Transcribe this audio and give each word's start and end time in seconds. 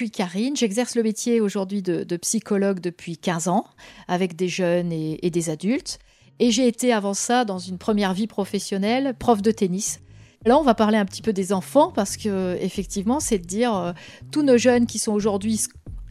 suis 0.00 0.10
Karine, 0.10 0.56
j'exerce 0.56 0.94
le 0.94 1.02
métier 1.02 1.42
aujourd'hui 1.42 1.82
de, 1.82 2.16
psychologue 2.16 2.80
depuis 2.80 3.18
15 3.18 3.48
ans 3.48 3.66
avec 4.08 4.34
des 4.34 4.48
jeunes 4.48 4.92
et, 4.92 5.30
des 5.30 5.50
adultes. 5.50 5.98
Et 6.38 6.50
j'ai 6.50 6.66
été 6.66 6.90
avant 6.90 7.12
ça, 7.12 7.44
dans 7.44 7.58
une 7.58 7.76
première 7.76 8.14
vie 8.14 8.26
professionnelle, 8.26 9.14
prof 9.18 9.42
de 9.42 9.50
tennis. 9.50 10.00
Là, 10.46 10.56
on 10.56 10.62
va 10.62 10.72
parler 10.72 10.96
un 10.96 11.04
petit 11.04 11.20
peu 11.20 11.34
des 11.34 11.52
enfants 11.52 11.92
parce 11.94 12.16
que 12.16 12.56
effectivement, 12.62 13.20
c'est 13.20 13.38
de 13.38 13.44
dire 13.44 13.76
euh, 13.76 13.92
tous 14.32 14.42
nos 14.42 14.56
jeunes 14.56 14.86
qui 14.86 14.98
sont 14.98 15.12
aujourd'hui 15.12 15.60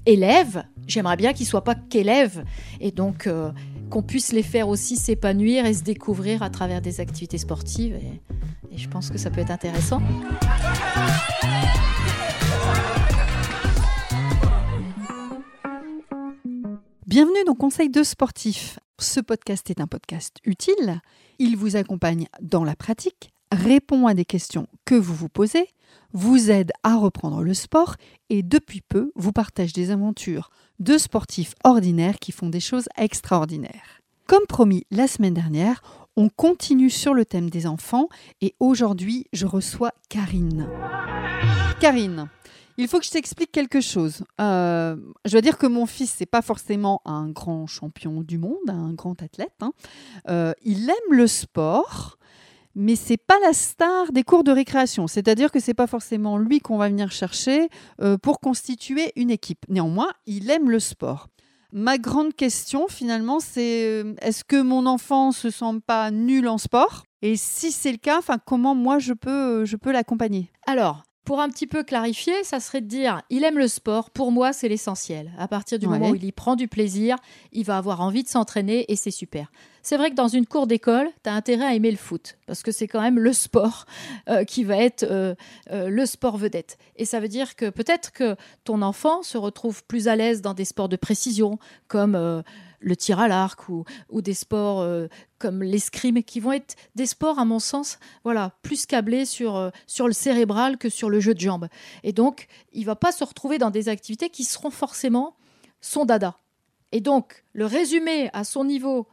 élèves, 0.06 0.64
j'aimerais 0.86 1.18
bien 1.18 1.34
qu'ils 1.34 1.48
soient 1.48 1.64
pas 1.64 1.74
qu'élèves 1.74 2.44
et 2.80 2.92
donc 2.92 3.26
euh, 3.26 3.50
qu'on 3.90 4.04
puisse 4.04 4.34
les 4.34 4.44
faire 4.44 4.70
aussi 4.70 4.98
s'épanouir 4.98 5.66
et 5.66 5.74
se 5.74 5.82
découvrir 5.82 6.44
à 6.44 6.52
travers 6.52 6.82
des 6.82 7.00
activités 7.00 7.40
sportives. 7.40 7.96
et 7.96 8.78
je 8.78 8.88
pense 8.88 9.10
que 9.10 9.18
ça 9.18 9.32
peut 9.32 9.42
être 9.42 9.50
intéressant. 9.50 10.00
Bienvenue 17.10 17.44
dans 17.48 17.56
Conseil 17.56 17.90
de 17.90 18.04
sportif. 18.04 18.78
Ce 19.00 19.20
podcast 19.20 19.68
est 19.72 19.82
un 19.82 19.88
podcast 19.88 20.38
utile. 20.46 21.02
Il 21.40 21.58
vous 21.58 21.76
accompagne 21.76 22.28
dans 22.40 22.64
la 22.64 22.76
pratique, 22.76 23.32
répond 23.52 24.06
à 24.06 24.14
des 24.14 24.26
questions 24.26 24.68
que 24.86 24.94
vous 24.94 25.16
vous 25.16 25.28
posez, 25.28 25.70
vous 26.14 26.52
aide 26.52 26.72
à 26.84 26.98
reprendre 26.98 27.42
le 27.42 27.56
sport 27.56 27.96
et 28.30 28.44
depuis 28.44 28.82
peu 28.82 29.12
vous 29.16 29.32
partage 29.32 29.74
des 29.74 29.90
aventures 29.90 30.52
de 30.78 31.00
sportifs 31.00 31.56
ordinaires 31.64 32.20
qui 32.20 32.32
font 32.32 32.50
des 32.50 32.60
choses 32.60 32.88
extraordinaires. 32.96 34.02
Comme 34.28 34.46
promis 34.48 34.86
la 34.92 35.08
semaine 35.08 35.34
dernière, 35.34 35.82
on 36.16 36.30
continue 36.30 36.92
sur 36.92 37.16
le 37.16 37.26
thème 37.26 37.50
des 37.50 37.66
enfants 37.66 38.08
et 38.42 38.54
aujourd'hui 38.60 39.26
je 39.34 39.48
reçois 39.48 39.94
Karine. 40.10 40.70
Karine, 41.80 42.30
il 42.80 42.88
faut 42.88 42.98
que 42.98 43.06
je 43.06 43.12
t'explique 43.12 43.52
quelque 43.52 43.82
chose. 43.82 44.24
Euh, 44.40 44.96
je 45.26 45.32
dois 45.32 45.42
dire 45.42 45.58
que 45.58 45.68
mon 45.68 45.86
fils, 45.86 46.16
c'est 46.18 46.26
pas 46.26 46.42
forcément 46.42 47.02
un 47.04 47.28
grand 47.28 47.68
champion 47.68 48.22
du 48.22 48.38
monde, 48.38 48.70
un 48.70 48.94
grand 48.94 49.22
athlète. 49.22 49.54
Hein. 49.60 49.74
Euh, 50.30 50.54
il 50.64 50.90
aime 50.90 51.12
le 51.12 51.28
sport, 51.28 52.18
mais 52.76 52.96
c'est 52.96 53.18
pas 53.18 53.38
la 53.46 53.52
star 53.52 54.14
des 54.14 54.24
cours 54.24 54.46
de 54.46 54.52
récréation. 54.52 55.08
C'est-à-dire 55.08 55.52
que 55.52 55.60
c'est 55.60 55.74
pas 55.74 55.88
forcément 55.88 56.38
lui 56.38 56.62
qu'on 56.62 56.78
va 56.78 56.88
venir 56.88 57.12
chercher 57.12 57.68
euh, 58.02 58.18
pour 58.18 58.40
constituer 58.40 59.12
une 59.18 59.30
équipe. 59.30 59.66
Néanmoins, 59.68 60.12
il 60.26 60.50
aime 60.50 60.70
le 60.70 60.80
sport. 60.80 61.28
Ma 61.74 61.98
grande 61.98 62.34
question, 62.34 62.88
finalement, 62.88 63.42
c'est 63.42 64.06
est-ce 64.22 64.46
que 64.46 64.60
mon 64.60 64.86
enfant 64.86 65.34
se 65.34 65.50
sent 65.50 65.82
pas 65.86 66.12
nul 66.12 66.48
en 66.48 66.58
sport? 66.58 67.04
Et 67.22 67.36
si 67.36 67.74
c'est 67.74 67.92
le 67.92 67.98
cas, 67.98 68.22
comment 68.46 68.74
moi 68.74 69.00
je 69.00 69.12
peux, 69.12 69.66
je 69.66 69.76
peux 69.76 69.92
l'accompagner? 69.92 70.50
Alors, 70.66 71.04
pour 71.30 71.42
un 71.42 71.50
petit 71.50 71.68
peu 71.68 71.84
clarifier, 71.84 72.44
ça 72.44 72.60
serait 72.60 72.82
de 72.82 72.88
dire 72.88 73.22
il 73.30 73.44
aime 73.44 73.60
le 73.60 73.68
sport, 73.68 74.10
pour 74.10 74.32
moi 74.32 74.52
c'est 74.52 74.68
l'essentiel. 74.68 75.32
À 75.38 75.48
partir 75.48 75.78
du 75.78 75.86
moment 75.86 76.10
où 76.10 76.16
il 76.16 76.24
y 76.24 76.32
prend 76.32 76.56
du 76.56 76.68
plaisir, 76.68 77.18
il 77.52 77.66
va 77.66 77.78
avoir 77.78 78.02
envie 78.02 78.24
de 78.24 78.28
s'entraîner 78.28 78.92
et 78.92 78.96
c'est 78.96 79.12
super. 79.12 79.52
C'est 79.84 79.96
vrai 79.96 80.10
que 80.10 80.16
dans 80.16 80.28
une 80.28 80.48
cour 80.48 80.66
d'école, 80.66 81.08
tu 81.24 81.30
as 81.30 81.34
intérêt 81.34 81.66
à 81.66 81.76
aimer 81.76 81.92
le 81.92 81.98
foot 81.98 82.40
parce 82.48 82.64
que 82.64 82.72
c'est 82.72 82.88
quand 82.88 83.02
même 83.02 83.20
le 83.20 83.32
sport 83.32 83.86
euh, 84.28 84.44
qui 84.44 84.64
va 84.64 84.78
être 84.78 85.04
euh, 85.04 85.36
euh, 85.70 85.90
le 85.90 86.08
sport 86.08 86.36
vedette. 86.36 86.80
Et 86.96 87.06
ça 87.06 87.20
veut 87.20 87.28
dire 87.28 87.56
que 87.56 87.70
peut-être 87.70 88.12
que 88.12 88.36
ton 88.64 88.82
enfant 88.82 89.22
se 89.22 89.38
retrouve 89.38 89.84
plus 89.84 90.08
à 90.08 90.16
l'aise 90.16 90.42
dans 90.42 90.56
des 90.56 90.66
sports 90.66 90.90
de 90.90 90.96
précision 90.96 91.60
comme 91.88 92.44
le 92.80 92.96
tir 92.96 93.20
à 93.20 93.28
l'arc 93.28 93.70
ou, 93.70 93.86
des 94.22 94.34
sports 94.34 94.82
euh, 94.82 95.08
comme 95.38 95.64
l'escrime 95.64 96.24
qui 96.24 96.40
vont 96.40 96.54
être 96.54 96.76
des 96.96 97.06
sports 97.06 97.40
à 97.40 97.46
mon 97.46 97.60
sens 97.60 98.00
voilà 98.24 98.54
plus 98.62 98.86
câblés 98.86 99.26
sur, 99.26 99.56
euh, 99.56 99.70
sur 99.88 100.08
le 100.08 100.14
cérébral 100.14 100.78
que 100.78 100.90
sur 100.90 101.10
le 101.10 101.20
jeu 101.20 101.34
de 101.34 101.40
jambes 101.40 101.68
et 102.04 102.14
donc 102.14 102.48
il 102.74 102.86
va 102.86 102.96
pas 102.96 103.12
se 103.12 103.24
retrouver 103.24 103.58
dans 103.58 103.72
des 103.72 103.90
activités 103.90 104.30
qui 104.30 104.44
seront 104.44 104.72
forcément 104.72 105.36
son 105.82 106.06
dada 106.06 106.38
et 106.92 107.02
donc 107.02 107.44
le 107.54 107.66
résumé 107.66 108.30
à 108.34 108.44
son 108.44 108.64
niveau 108.64 109.08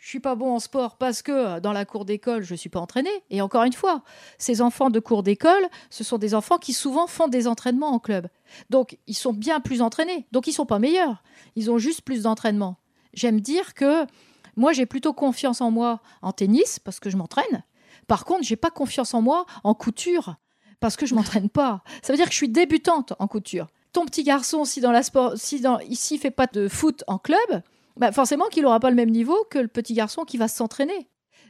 je 0.00 0.08
suis 0.08 0.20
pas 0.20 0.34
bon 0.34 0.54
en 0.54 0.58
sport 0.58 0.96
parce 0.96 1.20
que 1.20 1.60
dans 1.60 1.72
la 1.72 1.84
cour 1.84 2.06
d'école, 2.06 2.42
je 2.42 2.54
suis 2.54 2.70
pas 2.70 2.80
entraîné. 2.80 3.10
Et 3.28 3.42
encore 3.42 3.64
une 3.64 3.74
fois, 3.74 4.02
ces 4.38 4.62
enfants 4.62 4.88
de 4.88 4.98
cour 4.98 5.22
d'école, 5.22 5.62
ce 5.90 6.04
sont 6.04 6.16
des 6.16 6.34
enfants 6.34 6.56
qui 6.56 6.72
souvent 6.72 7.06
font 7.06 7.28
des 7.28 7.46
entraînements 7.46 7.92
en 7.92 7.98
club. 7.98 8.28
Donc, 8.70 8.96
ils 9.06 9.14
sont 9.14 9.34
bien 9.34 9.60
plus 9.60 9.82
entraînés. 9.82 10.26
Donc, 10.32 10.46
ils 10.46 10.52
sont 10.52 10.64
pas 10.64 10.78
meilleurs. 10.78 11.22
Ils 11.54 11.70
ont 11.70 11.76
juste 11.76 12.00
plus 12.00 12.22
d'entraînement. 12.22 12.78
J'aime 13.14 13.40
dire 13.40 13.74
que 13.74 14.06
moi, 14.56 14.72
j'ai 14.72 14.86
plutôt 14.86 15.12
confiance 15.12 15.60
en 15.60 15.70
moi 15.70 16.00
en 16.22 16.32
tennis 16.32 16.78
parce 16.78 17.00
que 17.00 17.10
je 17.10 17.16
m'entraîne. 17.16 17.64
Par 18.06 18.24
contre, 18.24 18.42
j'ai 18.42 18.56
pas 18.56 18.70
confiance 18.70 19.14
en 19.14 19.22
moi 19.22 19.46
en 19.64 19.74
couture 19.74 20.36
parce 20.80 20.96
que 20.96 21.06
je 21.06 21.14
m'entraîne 21.14 21.48
pas. 21.50 21.82
Ça 22.02 22.12
veut 22.12 22.16
dire 22.16 22.26
que 22.26 22.32
je 22.32 22.36
suis 22.36 22.48
débutante 22.48 23.12
en 23.18 23.26
couture. 23.26 23.68
Ton 23.92 24.04
petit 24.04 24.22
garçon, 24.22 24.64
si 24.64 24.80
dans 24.80 24.92
la 24.92 25.02
sport, 25.02 25.32
si 25.36 25.60
dans, 25.60 25.80
ici 25.80 26.18
fait 26.18 26.30
pas 26.30 26.46
de 26.46 26.68
foot 26.68 27.02
en 27.06 27.18
club, 27.18 27.62
bah 27.96 28.12
forcément 28.12 28.46
qu'il 28.46 28.62
n'aura 28.62 28.80
pas 28.80 28.90
le 28.90 28.96
même 28.96 29.10
niveau 29.10 29.36
que 29.50 29.58
le 29.58 29.68
petit 29.68 29.94
garçon 29.94 30.24
qui 30.24 30.38
va 30.38 30.48
s'entraîner. 30.48 31.08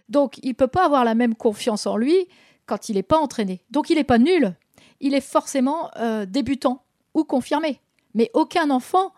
Donc, 0.09 0.38
il 0.42 0.54
peut 0.54 0.66
pas 0.66 0.84
avoir 0.84 1.04
la 1.04 1.15
même 1.15 1.34
confiance 1.34 1.87
en 1.87 1.97
lui 1.97 2.27
quand 2.66 2.88
il 2.88 2.97
n'est 2.97 3.03
pas 3.03 3.19
entraîné. 3.19 3.62
Donc, 3.71 3.91
il 3.91 3.97
n'est 3.97 4.04
pas 4.04 4.19
nul. 4.19 4.56
Il 5.00 5.15
est 5.15 5.21
forcément 5.21 5.91
euh, 5.97 6.27
débutant 6.27 6.84
ou 7.15 7.25
confirmé. 7.25 7.81
Mais 8.15 8.31
aucun 8.34 8.71
enfant 8.71 9.12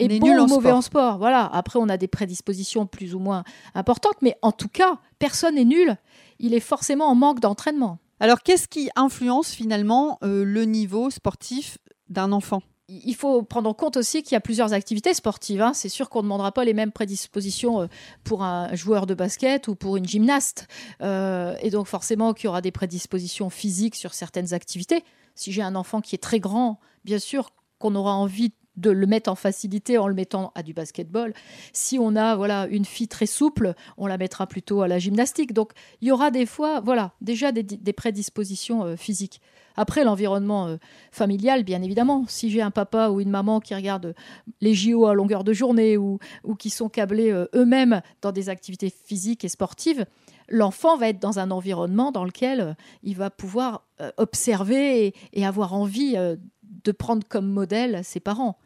et 0.00 0.18
bon 0.18 0.38
ou 0.38 0.46
mauvais 0.46 0.72
en 0.72 0.82
sport. 0.82 1.18
Voilà. 1.18 1.46
Après, 1.52 1.78
on 1.78 1.88
a 1.88 1.96
des 1.96 2.08
prédispositions 2.08 2.86
plus 2.86 3.14
ou 3.14 3.18
moins 3.18 3.44
importantes, 3.74 4.16
mais 4.22 4.36
en 4.42 4.52
tout 4.52 4.68
cas, 4.68 4.98
personne 5.18 5.56
n'est 5.56 5.64
nul. 5.64 5.96
Il 6.38 6.54
est 6.54 6.60
forcément 6.60 7.06
en 7.06 7.14
manque 7.14 7.40
d'entraînement. 7.40 7.98
Alors, 8.18 8.42
qu'est-ce 8.42 8.68
qui 8.68 8.90
influence 8.96 9.50
finalement 9.50 10.18
euh, 10.22 10.44
le 10.44 10.64
niveau 10.64 11.10
sportif 11.10 11.78
d'un 12.08 12.32
enfant? 12.32 12.62
Il 12.88 13.14
faut 13.14 13.42
prendre 13.42 13.70
en 13.70 13.74
compte 13.74 13.96
aussi 13.96 14.22
qu'il 14.22 14.32
y 14.32 14.36
a 14.36 14.40
plusieurs 14.40 14.72
activités 14.72 15.14
sportives. 15.14 15.62
Hein. 15.62 15.72
C'est 15.74 15.88
sûr 15.88 16.10
qu'on 16.10 16.18
ne 16.18 16.24
demandera 16.24 16.50
pas 16.50 16.64
les 16.64 16.74
mêmes 16.74 16.90
prédispositions 16.90 17.82
euh, 17.82 17.86
pour 18.24 18.42
un 18.42 18.74
joueur 18.74 19.06
de 19.06 19.14
basket 19.14 19.68
ou 19.68 19.76
pour 19.76 19.96
une 19.96 20.06
gymnaste. 20.06 20.66
Euh, 21.00 21.54
et 21.62 21.70
donc 21.70 21.86
forcément 21.86 22.34
qu'il 22.34 22.46
y 22.46 22.48
aura 22.48 22.60
des 22.60 22.72
prédispositions 22.72 23.48
physiques 23.48 23.94
sur 23.94 24.12
certaines 24.12 24.52
activités. 24.54 25.04
Si 25.34 25.52
j'ai 25.52 25.62
un 25.62 25.76
enfant 25.76 26.00
qui 26.00 26.14
est 26.16 26.18
très 26.18 26.40
grand, 26.40 26.80
bien 27.04 27.20
sûr 27.20 27.50
qu'on 27.78 27.94
aura 27.94 28.14
envie 28.14 28.52
de 28.80 28.90
le 28.90 29.06
mettre 29.06 29.30
en 29.30 29.34
facilité 29.34 29.98
en 29.98 30.08
le 30.08 30.14
mettant 30.14 30.52
à 30.54 30.62
du 30.62 30.72
basketball. 30.72 31.34
Si 31.72 31.98
on 31.98 32.16
a 32.16 32.34
voilà 32.34 32.66
une 32.68 32.84
fille 32.84 33.08
très 33.08 33.26
souple, 33.26 33.74
on 33.96 34.06
la 34.06 34.18
mettra 34.18 34.46
plutôt 34.46 34.82
à 34.82 34.88
la 34.88 34.98
gymnastique. 34.98 35.52
Donc 35.52 35.72
il 36.00 36.08
y 36.08 36.12
aura 36.12 36.30
des 36.30 36.46
fois 36.46 36.80
voilà 36.80 37.12
déjà 37.20 37.52
des, 37.52 37.92
prédispositions 37.92 38.84
euh, 38.84 38.96
physiques. 38.96 39.40
Après 39.76 40.04
l'environnement 40.04 40.66
euh, 40.66 40.76
familial, 41.12 41.64
bien 41.64 41.82
évidemment, 41.82 42.24
si 42.26 42.50
j'ai 42.50 42.62
un 42.62 42.70
papa 42.70 43.08
ou 43.08 43.20
une 43.20 43.30
maman 43.30 43.60
qui 43.60 43.74
regarde 43.74 44.14
les 44.60 44.74
JO 44.74 45.06
à 45.06 45.14
longueur 45.14 45.44
de 45.44 45.52
journée 45.52 45.96
ou, 45.96 46.18
ou 46.44 46.54
qui 46.54 46.70
sont 46.70 46.88
câblés 46.88 47.30
euh, 47.30 47.46
eux-mêmes 47.54 48.00
dans 48.22 48.32
des 48.32 48.48
activités 48.48 48.90
physiques 48.90 49.44
et 49.44 49.48
sportives, 49.48 50.06
l'enfant 50.48 50.96
va 50.96 51.08
être 51.08 51.20
dans 51.20 51.38
un 51.38 51.50
environnement 51.50 52.10
dans 52.12 52.24
lequel 52.24 52.76
il 53.02 53.16
va 53.16 53.30
pouvoir 53.30 53.86
observer 54.16 55.14
et 55.32 55.46
avoir 55.46 55.74
envie 55.74 56.16
de 56.16 56.92
prendre 56.92 57.26
comme 57.28 57.46
modèle 57.46 58.00
ses 58.02 58.20
parents. 58.20 58.58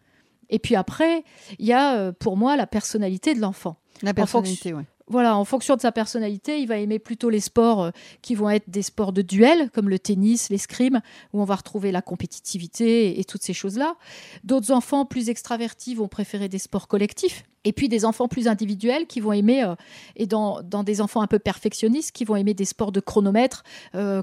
Et 0.50 0.59
puis 0.59 0.77
après, 0.77 1.25
il 1.59 1.66
y 1.66 1.72
a 1.72 1.97
euh, 1.97 2.12
pour 2.12 2.37
moi 2.37 2.56
la 2.56 2.66
personnalité 2.66 3.34
de 3.34 3.41
l'enfant. 3.41 3.77
La 4.03 4.15
personnalité, 4.15 4.72
oui. 4.72 4.82
Voilà, 5.06 5.37
en 5.37 5.44
fonction 5.44 5.77
de 5.77 5.82
sa 5.82 5.93
personnalité, 5.93 6.60
il 6.60 6.66
va 6.66 6.78
aimer 6.78 6.99
plutôt 6.99 7.28
les 7.28 7.41
sports 7.41 7.82
euh, 7.82 7.91
qui 8.22 8.34
vont 8.34 8.49
être 8.49 8.71
des 8.71 8.81
sports 8.81 9.12
de 9.12 9.21
duel, 9.21 9.71
comme 9.71 9.91
le 9.91 9.99
tennis, 9.99 10.49
l'escrime, 10.49 11.03
où 11.34 11.43
on 11.43 11.44
va 11.44 11.56
retrouver 11.56 11.93
la 11.93 12.00
compétitivité 12.00 13.21
et, 13.21 13.25
toutes 13.25 13.43
ces 13.43 13.53
choses-là. 13.53 13.97
D'autres 14.44 14.71
enfants 14.71 15.04
plus 15.04 15.28
extravertis 15.28 15.94
vont 15.94 16.09
préférer 16.09 16.49
des 16.49 16.59
sports 16.59 16.88
collectifs. 16.88 17.44
Et 17.66 17.72
puis 17.72 17.88
des 17.88 18.04
enfants 18.04 18.28
plus 18.28 18.49
individuels 18.49 19.06
qui 19.06 19.21
vont 19.21 19.33
aimer, 19.33 19.62
euh, 19.62 19.75
et 20.16 20.27
dans, 20.27 20.62
des 20.62 21.00
enfants 21.03 21.21
un 21.21 21.27
peu 21.27 21.38
perfectionnistes, 21.38 22.12
qui 22.12 22.25
vont 22.25 22.37
aimer 22.37 22.54
des 22.54 22.65
sports 22.65 22.93
de 22.93 23.00
chronomètre, 23.00 23.62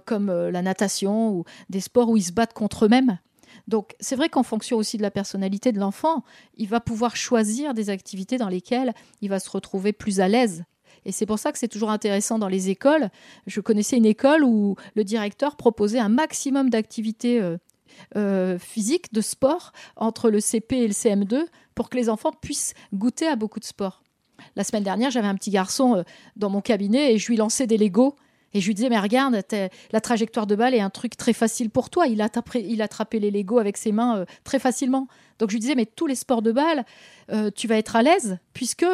comme 0.06 0.32
la 0.32 0.62
natation, 0.62 1.30
ou 1.30 1.44
des 1.70 1.80
sports 1.80 2.10
où 2.10 2.18
ils 2.18 2.24
se 2.24 2.32
battent 2.32 2.54
contre 2.54 2.86
eux-mêmes. 2.86 3.20
Donc 3.72 3.96
c'est 4.02 4.18
vrai 4.18 4.28
qu'en 4.28 4.44
fonction 4.44 4.76
aussi 4.76 4.98
de 4.98 5.02
la 5.02 5.12
personnalité 5.12 5.72
de 5.72 5.80
l'enfant, 5.80 6.26
il 6.58 6.68
va 6.68 6.82
pouvoir 6.82 7.16
choisir 7.16 7.74
des 7.74 7.90
activités 7.90 8.38
dans 8.38 8.50
lesquelles 8.50 8.94
il 9.22 9.30
va 9.30 9.40
se 9.40 9.50
retrouver 9.50 9.94
plus 9.94 10.20
à 10.20 10.28
l'aise. 10.28 10.66
Et 11.06 11.14
c'est 11.14 11.26
pour 11.26 11.40
ça 11.40 11.54
que 11.54 11.58
c'est 11.58 11.70
toujours 11.70 11.90
intéressant 11.90 12.38
dans 12.38 12.50
les 12.50 12.70
écoles. 12.70 13.10
Je 13.48 13.62
connaissais 13.62 13.96
une 13.96 14.06
école 14.06 14.44
où 14.44 14.76
le 14.94 15.06
directeur 15.06 15.56
proposait 15.56 16.00
un 16.00 16.10
maximum 16.10 16.70
d'activités 16.70 17.42
euh, 17.42 17.58
euh, 18.18 18.60
physiques, 18.60 19.14
de 19.14 19.22
sport, 19.22 19.72
entre 19.96 20.30
le 20.30 20.42
CP 20.42 20.76
et 20.76 20.88
le 20.88 20.94
CM2, 20.94 21.46
pour 21.74 21.90
que 21.90 21.96
les 21.96 22.10
enfants 22.10 22.34
puissent 22.34 22.74
goûter 22.94 23.26
à 23.26 23.38
beaucoup 23.38 23.62
de 23.62 23.66
sport. 23.66 24.04
La 24.58 24.66
semaine 24.66 24.84
dernière, 24.84 25.12
j'avais 25.12 25.28
un 25.30 25.36
petit 25.36 25.50
garçon 25.50 25.96
euh, 25.96 26.04
dans 26.36 26.50
mon 26.50 26.60
cabinet 26.60 27.14
et 27.14 27.18
je 27.18 27.30
lui 27.30 27.38
lançais 27.38 27.68
des 27.68 27.78
Legos 27.78 28.18
et 28.54 28.60
je 28.60 28.68
lui 28.68 28.74
disais, 28.74 28.90
mais 28.90 29.00
regarde, 29.00 29.42
la 29.92 30.02
trajectoire 30.02 30.48
de 30.48 30.56
balle 30.56 30.74
est 30.74 30.82
un 30.82 30.90
truc 30.90 31.16
très 31.16 31.34
facile 31.34 31.70
pour 31.70 31.90
toi. 31.90 32.08
Il 32.08 32.22
a 32.22 32.26
attrapé, 32.26 32.66
il 32.68 33.22
les 33.22 33.32
Legos 33.32 33.60
avec 33.60 33.78
ses 33.78 33.92
mains 33.92 34.20
euh, 34.20 34.26
très 34.44 34.60
facilement. 34.60 35.08
Donc 35.40 35.50
je 35.50 35.56
lui 35.56 35.62
disais, 35.62 35.76
mais 35.76 35.86
tous 35.86 36.08
les 36.08 36.16
sports 36.16 36.42
de 36.42 36.52
balle, 36.52 36.86
euh, 37.32 37.50
tu 37.56 37.68
vas 37.68 37.78
être 37.78 37.96
à 37.96 38.02
l'aise 38.02 38.40
puisque 38.54 38.86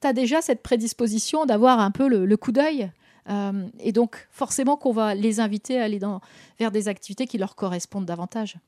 tu 0.00 0.06
as 0.06 0.12
déjà 0.12 0.40
cette 0.42 0.62
prédisposition 0.62 1.44
d'avoir 1.44 1.80
un 1.80 1.90
peu 1.90 2.08
le, 2.08 2.36
coup 2.36 2.52
d'œil. 2.52 2.90
Euh, 3.28 3.66
et 3.80 3.92
donc 3.92 4.28
forcément 4.30 4.76
qu'on 4.76 4.92
va 4.92 5.14
les 5.14 5.40
inviter 5.40 5.80
à 5.80 5.84
aller 5.84 5.98
dans, 5.98 6.20
vers 6.58 6.70
des 6.70 6.88
activités 6.88 7.26
qui 7.26 7.38
leur 7.38 7.56
correspondent 7.56 8.06
davantage. 8.06 8.58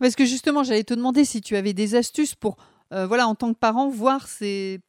Parce 0.00 0.16
que 0.16 0.24
justement, 0.24 0.64
j'allais 0.64 0.84
te 0.84 0.94
demander 0.94 1.24
si 1.24 1.40
tu 1.40 1.54
avais 1.54 1.72
des 1.72 1.94
astuces 1.94 2.34
pour, 2.34 2.56
voilà, 2.90 3.26
en 3.26 3.34
tant 3.34 3.52
que 3.54 3.58
parent, 3.58 3.88
voir 3.88 4.26
c'est 4.26 4.80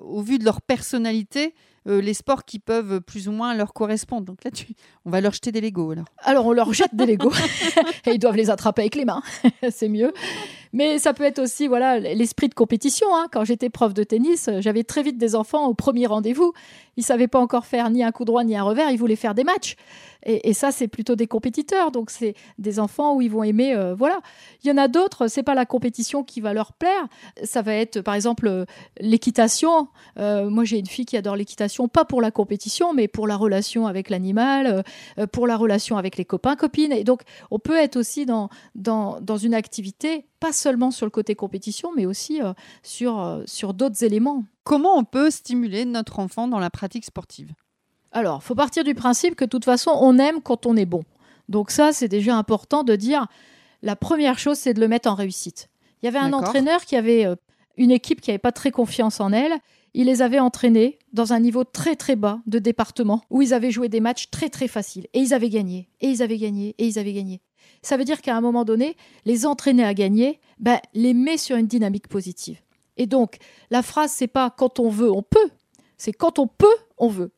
au 0.00 0.22
vu 0.22 0.38
de 0.38 0.44
leur 0.44 0.60
personnalité, 0.60 1.54
euh, 1.88 2.00
les 2.00 2.14
sports 2.14 2.44
qui 2.44 2.58
peuvent 2.58 3.00
plus 3.00 3.28
ou 3.28 3.32
moins 3.32 3.54
leur 3.54 3.72
correspondre. 3.72 4.24
Donc 4.24 4.44
là, 4.44 4.50
tu... 4.50 4.74
on 5.04 5.10
va 5.10 5.20
leur 5.20 5.32
jeter 5.32 5.52
des 5.52 5.60
Legos 5.60 5.92
alors. 5.92 6.06
Alors 6.18 6.46
on 6.46 6.52
leur 6.52 6.72
jette 6.72 6.94
des 6.94 7.06
Legos 7.06 7.32
et 8.06 8.12
ils 8.12 8.18
doivent 8.18 8.36
les 8.36 8.50
attraper 8.50 8.82
avec 8.82 8.94
les 8.94 9.04
mains, 9.04 9.22
c'est 9.70 9.88
mieux. 9.88 10.12
Mais 10.72 10.98
ça 10.98 11.12
peut 11.12 11.24
être 11.24 11.38
aussi 11.38 11.68
voilà 11.68 11.98
l'esprit 11.98 12.48
de 12.48 12.54
compétition. 12.54 13.06
Hein. 13.14 13.26
Quand 13.32 13.44
j'étais 13.44 13.70
prof 13.70 13.92
de 13.94 14.04
tennis, 14.04 14.48
j'avais 14.60 14.84
très 14.84 15.02
vite 15.02 15.18
des 15.18 15.34
enfants 15.34 15.66
au 15.66 15.74
premier 15.74 16.06
rendez-vous. 16.06 16.52
Ils 16.96 17.04
savaient 17.04 17.28
pas 17.28 17.40
encore 17.40 17.66
faire 17.66 17.90
ni 17.90 18.02
un 18.02 18.12
coup 18.12 18.24
droit 18.24 18.44
ni 18.44 18.56
un 18.56 18.62
revers, 18.62 18.90
ils 18.90 18.98
voulaient 18.98 19.16
faire 19.16 19.34
des 19.34 19.44
matchs. 19.44 19.76
Et, 20.24 20.52
ça, 20.52 20.70
c'est 20.70 20.88
plutôt 20.88 21.16
des 21.16 21.26
compétiteurs. 21.26 21.90
Donc, 21.90 22.10
c'est 22.10 22.34
des 22.58 22.78
enfants 22.78 23.16
où 23.16 23.22
ils 23.22 23.30
vont 23.30 23.42
aimer. 23.42 23.74
Euh, 23.74 23.94
voilà. 23.94 24.20
Il 24.62 24.68
y 24.68 24.70
en 24.70 24.76
a 24.76 24.88
d'autres, 24.88 25.26
c'est 25.26 25.42
pas 25.42 25.54
la 25.54 25.66
compétition 25.66 26.22
qui 26.22 26.40
va 26.40 26.54
leur 26.54 26.72
plaire. 26.72 27.08
Ça 27.42 27.62
va 27.62 27.74
être, 27.74 28.00
par 28.00 28.14
exemple, 28.14 28.46
euh, 28.46 28.64
l'équitation. 29.00 29.88
Euh, 30.18 30.48
moi, 30.48 30.64
j'ai 30.64 30.78
une 30.78 30.86
fille 30.86 31.06
qui 31.06 31.16
adore 31.16 31.36
l'équitation, 31.36 31.88
pas 31.88 32.04
pour 32.04 32.20
la 32.20 32.30
compétition, 32.30 32.94
mais 32.94 33.08
pour 33.08 33.26
la 33.26 33.36
relation 33.36 33.86
avec 33.86 34.10
l'animal, 34.10 34.84
pour 35.32 35.46
la 35.46 35.56
relation 35.56 35.96
avec 35.96 36.16
les 36.16 36.24
copains, 36.24 36.56
copines. 36.56 36.92
Et 36.92 37.04
donc, 37.04 37.22
on 37.50 37.58
peut 37.58 37.76
être 37.76 37.96
aussi 37.96 38.26
dans, 38.26 38.48
dans, 38.74 39.20
dans 39.20 39.36
une 39.36 39.54
activité, 39.54 40.26
pas 40.42 40.52
seulement 40.52 40.90
sur 40.90 41.06
le 41.06 41.10
côté 41.10 41.36
compétition, 41.36 41.90
mais 41.94 42.04
aussi 42.04 42.40
sur, 42.82 43.42
sur 43.46 43.74
d'autres 43.74 44.02
éléments. 44.02 44.44
Comment 44.64 44.98
on 44.98 45.04
peut 45.04 45.30
stimuler 45.30 45.84
notre 45.84 46.18
enfant 46.18 46.48
dans 46.48 46.58
la 46.58 46.68
pratique 46.68 47.04
sportive? 47.04 47.52
Alors, 48.10 48.42
faut 48.42 48.56
partir 48.56 48.82
du 48.82 48.94
principe 48.94 49.36
que 49.36 49.44
de 49.44 49.50
toute 49.50 49.64
façon, 49.64 49.92
on 50.00 50.18
aime 50.18 50.42
quand 50.42 50.66
on 50.66 50.76
est 50.76 50.84
bon. 50.84 51.04
Donc 51.48 51.70
ça, 51.70 51.92
c'est 51.92 52.08
déjà 52.08 52.36
important 52.36 52.82
de 52.82 52.96
dire, 52.96 53.26
la 53.82 53.94
première 53.94 54.38
chose, 54.38 54.58
c'est 54.58 54.74
de 54.74 54.80
le 54.80 54.88
mettre 54.88 55.08
en 55.08 55.14
réussite. 55.14 55.68
Il 56.02 56.06
y 56.06 56.08
avait 56.08 56.18
un 56.18 56.32
entraîneur 56.32 56.84
qui 56.84 56.96
avait 56.96 57.24
euh, 57.24 57.36
une 57.76 57.92
équipe 57.92 58.20
qui 58.20 58.30
n'avait 58.30 58.38
pas 58.38 58.52
très 58.52 58.72
confiance 58.72 59.20
en 59.20 59.32
elle. 59.32 59.54
Il 59.94 60.06
les 60.06 60.22
avait 60.22 60.40
entraînés 60.40 60.98
dans 61.12 61.32
un 61.32 61.38
niveau 61.38 61.62
très 61.62 61.94
très 61.94 62.16
bas 62.16 62.40
de 62.46 62.58
département 62.58 63.22
où 63.30 63.42
ils 63.42 63.54
avaient 63.54 63.70
joué 63.70 63.88
des 63.88 64.00
matchs 64.00 64.28
très 64.30 64.48
très 64.48 64.66
faciles 64.66 65.06
et 65.12 65.20
ils 65.20 65.34
avaient 65.34 65.50
gagné 65.50 65.88
et 66.00 66.08
ils 66.08 66.22
avaient 66.22 66.38
gagné 66.38 66.74
et 66.78 66.86
ils 66.86 66.98
avaient 66.98 67.12
gagné. 67.12 67.40
Ça 67.82 67.96
veut 67.96 68.04
dire 68.04 68.22
qu'à 68.22 68.36
un 68.36 68.40
moment 68.40 68.64
donné, 68.64 68.96
les 69.24 69.44
entraîner 69.44 69.84
à 69.84 69.94
gagner, 69.94 70.40
ben, 70.58 70.78
les 70.94 71.14
met 71.14 71.36
sur 71.36 71.56
une 71.56 71.66
dynamique 71.66 72.08
positive. 72.08 72.60
Et 72.96 73.06
donc, 73.06 73.38
la 73.70 73.82
phrase, 73.82 74.12
c'est 74.12 74.28
pas 74.28 74.50
quand 74.50 74.78
on 74.78 74.88
veut, 74.88 75.10
on 75.10 75.22
peut. 75.22 75.50
C'est 75.96 76.12
quand 76.12 76.38
on 76.38 76.46
peut, 76.46 76.66
on 76.98 77.08
veut. 77.08 77.32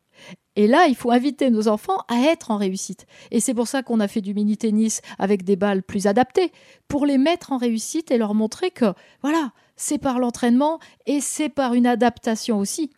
Et 0.57 0.67
là, 0.67 0.87
il 0.87 0.95
faut 0.95 1.11
inviter 1.11 1.51
nos 1.51 1.67
enfants 1.69 1.99
à 2.09 2.21
être 2.21 2.51
en 2.51 2.57
réussite. 2.57 3.07
Et 3.31 3.41
c'est 3.41 3.55
pour 3.55 3.67
ça 3.67 3.83
qu'on 3.83 4.01
a 4.01 4.07
fait 4.07 4.21
du 4.21 4.35
mini-tennis 4.35 5.01
avec 5.19 5.43
des 5.43 5.57
balles 5.57 5.83
plus 5.83 6.07
adaptées, 6.07 6.53
pour 6.87 7.07
les 7.07 7.19
mettre 7.19 7.53
en 7.53 7.57
réussite 7.57 8.11
et 8.11 8.19
leur 8.19 8.35
montrer 8.35 8.71
que, 8.71 8.95
voilà, 9.23 9.53
c'est 9.77 9.99
par 9.99 10.19
l'entraînement 10.19 10.79
et 11.07 11.21
c'est 11.21 11.49
par 11.49 11.75
une 11.75 11.87
adaptation 11.87 12.59
aussi. 12.59 12.91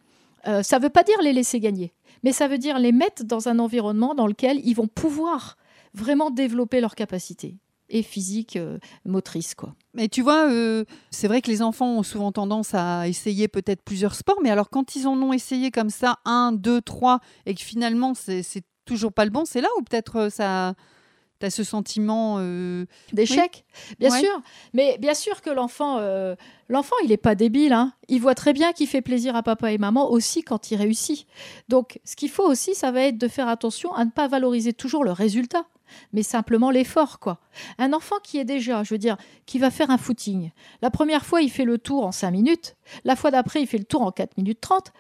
Euh, 0.46 0.62
ça 0.62 0.78
ne 0.78 0.82
veut 0.82 0.90
pas 0.90 1.02
dire 1.02 1.20
les 1.22 1.32
laisser 1.32 1.58
gagner, 1.60 1.94
mais 2.22 2.32
ça 2.32 2.46
veut 2.46 2.58
dire 2.58 2.78
les 2.78 2.92
mettre 2.92 3.24
dans 3.24 3.48
un 3.48 3.58
environnement 3.58 4.14
dans 4.14 4.26
lequel 4.26 4.60
ils 4.64 4.74
vont 4.74 4.86
pouvoir 4.86 5.56
vraiment 5.96 6.30
développer 6.30 6.80
leurs 6.80 6.94
capacités 6.94 7.56
et 7.88 8.02
physique, 8.02 8.56
euh, 8.56 8.78
motrice. 9.04 9.54
Quoi. 9.54 9.74
Mais 9.94 10.08
tu 10.08 10.22
vois, 10.22 10.50
euh, 10.50 10.84
c'est 11.10 11.28
vrai 11.28 11.40
que 11.40 11.50
les 11.50 11.62
enfants 11.62 11.98
ont 11.98 12.02
souvent 12.02 12.32
tendance 12.32 12.74
à 12.74 13.08
essayer 13.08 13.48
peut-être 13.48 13.82
plusieurs 13.82 14.14
sports, 14.14 14.38
mais 14.42 14.50
alors 14.50 14.70
quand 14.70 14.96
ils 14.96 15.06
en 15.06 15.16
ont 15.22 15.32
essayé 15.32 15.70
comme 15.70 15.90
ça, 15.90 16.18
un, 16.24 16.52
deux, 16.52 16.80
trois, 16.80 17.20
et 17.46 17.54
que 17.54 17.62
finalement 17.62 18.14
c'est 18.14 18.44
toujours 18.84 19.12
pas 19.12 19.24
le 19.24 19.30
bon, 19.30 19.44
c'est 19.44 19.60
là 19.60 19.68
où 19.78 19.82
peut-être 19.82 20.16
euh, 20.16 20.30
ça... 20.30 20.74
Tu 21.40 21.46
as 21.46 21.50
ce 21.50 21.64
sentiment 21.64 22.38
d'échec, 23.12 23.64
bien 23.98 24.10
sûr. 24.10 24.42
Mais 24.72 24.96
bien 24.98 25.14
sûr 25.14 25.42
que 25.42 25.50
l'enfant, 25.50 25.98
l'enfant, 26.68 26.96
il 27.02 27.10
n'est 27.10 27.16
pas 27.16 27.34
débile. 27.34 27.72
Hein. 27.72 27.92
Il 28.08 28.20
voit 28.20 28.34
très 28.34 28.52
bien 28.52 28.72
qu'il 28.72 28.86
fait 28.86 29.02
plaisir 29.02 29.36
à 29.36 29.42
papa 29.42 29.72
et 29.72 29.78
maman 29.78 30.10
aussi 30.10 30.42
quand 30.42 30.70
il 30.70 30.76
réussit. 30.76 31.26
Donc, 31.68 32.00
ce 32.04 32.16
qu'il 32.16 32.30
faut 32.30 32.48
aussi, 32.48 32.74
ça 32.74 32.90
va 32.90 33.02
être 33.02 33.18
de 33.18 33.28
faire 33.28 33.48
attention 33.48 33.92
à 33.94 34.04
ne 34.04 34.10
pas 34.10 34.28
valoriser 34.28 34.72
toujours 34.72 35.04
le 35.04 35.12
résultat 35.12 35.66
mais 36.12 36.22
simplement 36.22 36.70
l'effort, 36.70 37.18
quoi. 37.18 37.38
Un 37.78 37.92
enfant 37.92 38.16
qui 38.22 38.38
est 38.38 38.44
déjà, 38.44 38.82
je 38.82 38.94
veux 38.94 38.98
dire, 38.98 39.16
qui 39.46 39.58
va 39.58 39.70
faire 39.70 39.90
un 39.90 39.98
footing. 39.98 40.50
La 40.82 40.90
première 40.90 41.24
fois, 41.24 41.42
il 41.42 41.50
fait 41.50 41.64
le 41.64 41.78
tour 41.78 42.04
en 42.04 42.12
5 42.12 42.30
minutes. 42.30 42.76
La 43.04 43.16
fois 43.16 43.30
d'après, 43.30 43.62
il 43.62 43.66
fait 43.66 43.78
le 43.78 43.84
tour 43.84 44.02
en 44.02 44.12
4 44.12 44.36
minutes 44.36 44.60
30. 44.60 44.92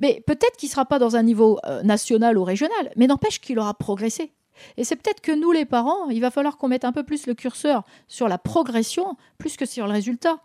Mais 0.00 0.22
peut-être 0.26 0.56
qu'il 0.56 0.68
ne 0.68 0.72
sera 0.72 0.86
pas 0.86 0.98
dans 0.98 1.16
un 1.16 1.22
niveau 1.22 1.58
euh, 1.66 1.82
national 1.82 2.38
ou 2.38 2.44
régional, 2.44 2.90
mais 2.96 3.06
n'empêche 3.06 3.40
qu'il 3.40 3.58
aura 3.58 3.74
progressé. 3.74 4.32
Et 4.76 4.84
c'est 4.84 4.96
peut-être 4.96 5.20
que 5.20 5.32
nous, 5.32 5.52
les 5.52 5.64
parents, 5.64 6.08
il 6.10 6.20
va 6.20 6.30
falloir 6.30 6.58
qu'on 6.58 6.68
mette 6.68 6.84
un 6.84 6.92
peu 6.92 7.02
plus 7.02 7.26
le 7.26 7.34
curseur 7.34 7.84
sur 8.08 8.28
la 8.28 8.38
progression, 8.38 9.16
plus 9.38 9.56
que 9.56 9.66
sur 9.66 9.86
le 9.86 9.92
résultat. 9.92 10.40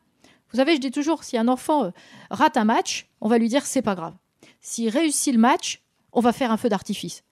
Vous 0.52 0.58
savez, 0.58 0.76
je 0.76 0.82
dis 0.82 0.92
toujours, 0.92 1.24
si 1.24 1.38
un 1.38 1.48
enfant 1.48 1.86
euh, 1.86 1.92
rate 2.30 2.58
un 2.58 2.64
match, 2.64 3.10
on 3.22 3.28
va 3.28 3.38
lui 3.38 3.50
dire 3.50 3.66
c'est 3.66 3.82
pas 3.82 3.96
grave. 3.96 4.14
S'il 4.62 4.90
réussit 4.90 5.34
le 5.34 5.40
match, 5.40 5.82
on 6.12 6.22
va 6.22 6.32
faire 6.32 6.52
un 6.52 6.58
feu 6.58 6.70
d'artifice. 6.70 7.24